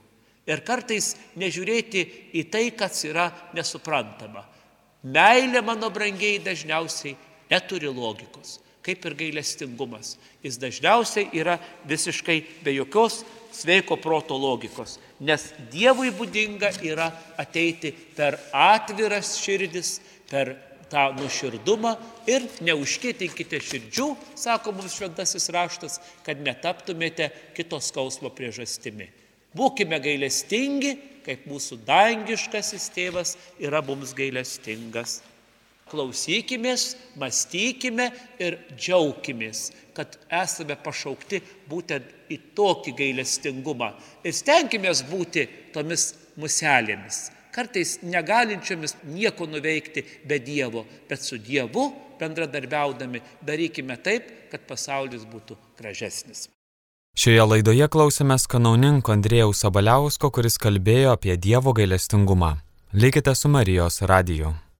Ir 0.47 0.61
kartais 0.63 1.17
nežiūrėti 1.35 2.03
į 2.39 2.45
tai, 2.55 2.69
kas 2.71 3.03
yra 3.03 3.27
nesuprantama. 3.51 4.45
Meilė, 5.03 5.59
mano 5.67 5.91
brangiai, 5.91 6.39
dažniausiai 6.39 7.17
neturi 7.51 7.91
logikos 7.91 8.61
kaip 8.83 9.07
ir 9.07 9.15
gailestingumas. 9.19 10.17
Jis 10.43 10.59
dažniausiai 10.61 11.31
yra 11.39 11.59
visiškai 11.89 12.41
be 12.65 12.75
jokios 12.75 13.23
sveiko 13.53 13.99
proto 14.01 14.37
logikos, 14.39 14.99
nes 15.21 15.51
Dievui 15.73 16.11
būdinga 16.15 16.73
yra 16.83 17.11
ateiti 17.39 17.93
per 18.17 18.39
atviras 18.53 19.37
širdis, 19.43 20.01
per 20.31 20.55
tą 20.93 21.09
nuširdumą 21.17 21.95
ir 22.29 22.45
neužkėtinkite 22.65 23.61
širdžių, 23.65 24.09
sako 24.37 24.75
mums 24.77 24.97
šventasis 24.97 25.49
raštas, 25.53 25.99
kad 26.25 26.41
netaptumėte 26.41 27.31
kitos 27.57 27.89
skausmo 27.93 28.33
priežastimi. 28.33 29.09
Būkime 29.57 30.01
gailestingi, 30.01 30.95
kaip 31.27 31.45
mūsų 31.49 31.83
dangiškasis 31.87 32.89
tėvas 32.97 33.37
yra 33.61 33.83
mums 33.85 34.15
gailestingas 34.17 35.21
klausykimės, 35.93 36.87
mąstykime 37.21 38.09
ir 38.43 38.59
džiaukimės, 38.73 39.67
kad 39.97 40.17
esame 40.43 40.79
pašaukti 40.81 41.43
būtent 41.69 42.33
į 42.33 42.41
tokį 42.57 42.97
gailestingumą. 43.03 43.93
Ir 44.25 44.35
stenkimės 44.37 45.05
būti 45.11 45.47
tomis 45.75 46.13
muselėmis, 46.41 47.27
kartais 47.53 47.99
negalinčiomis 48.03 48.97
nieko 49.13 49.47
nuveikti 49.47 50.05
be 50.29 50.41
Dievo, 50.41 50.87
bet 51.09 51.23
su 51.23 51.39
Dievu 51.39 51.91
bendradarbiaudami 52.21 53.23
darykime 53.45 53.99
taip, 54.03 54.33
kad 54.53 54.65
pasaulis 54.69 55.25
būtų 55.29 55.57
gražesnis. 55.79 56.49
Šioje 57.13 57.45
laidoje 57.45 57.87
klausėmės 57.93 58.47
kanauninko 58.49 59.13
Andrėjaus 59.13 59.61
Sabaliausko, 59.61 60.31
kuris 60.33 60.57
kalbėjo 60.57 61.13
apie 61.13 61.37
Dievo 61.37 61.75
gailestingumą. 61.77 62.55
Likite 62.97 63.35
su 63.37 63.53
Marijos 63.53 64.01
radiju. 64.09 64.55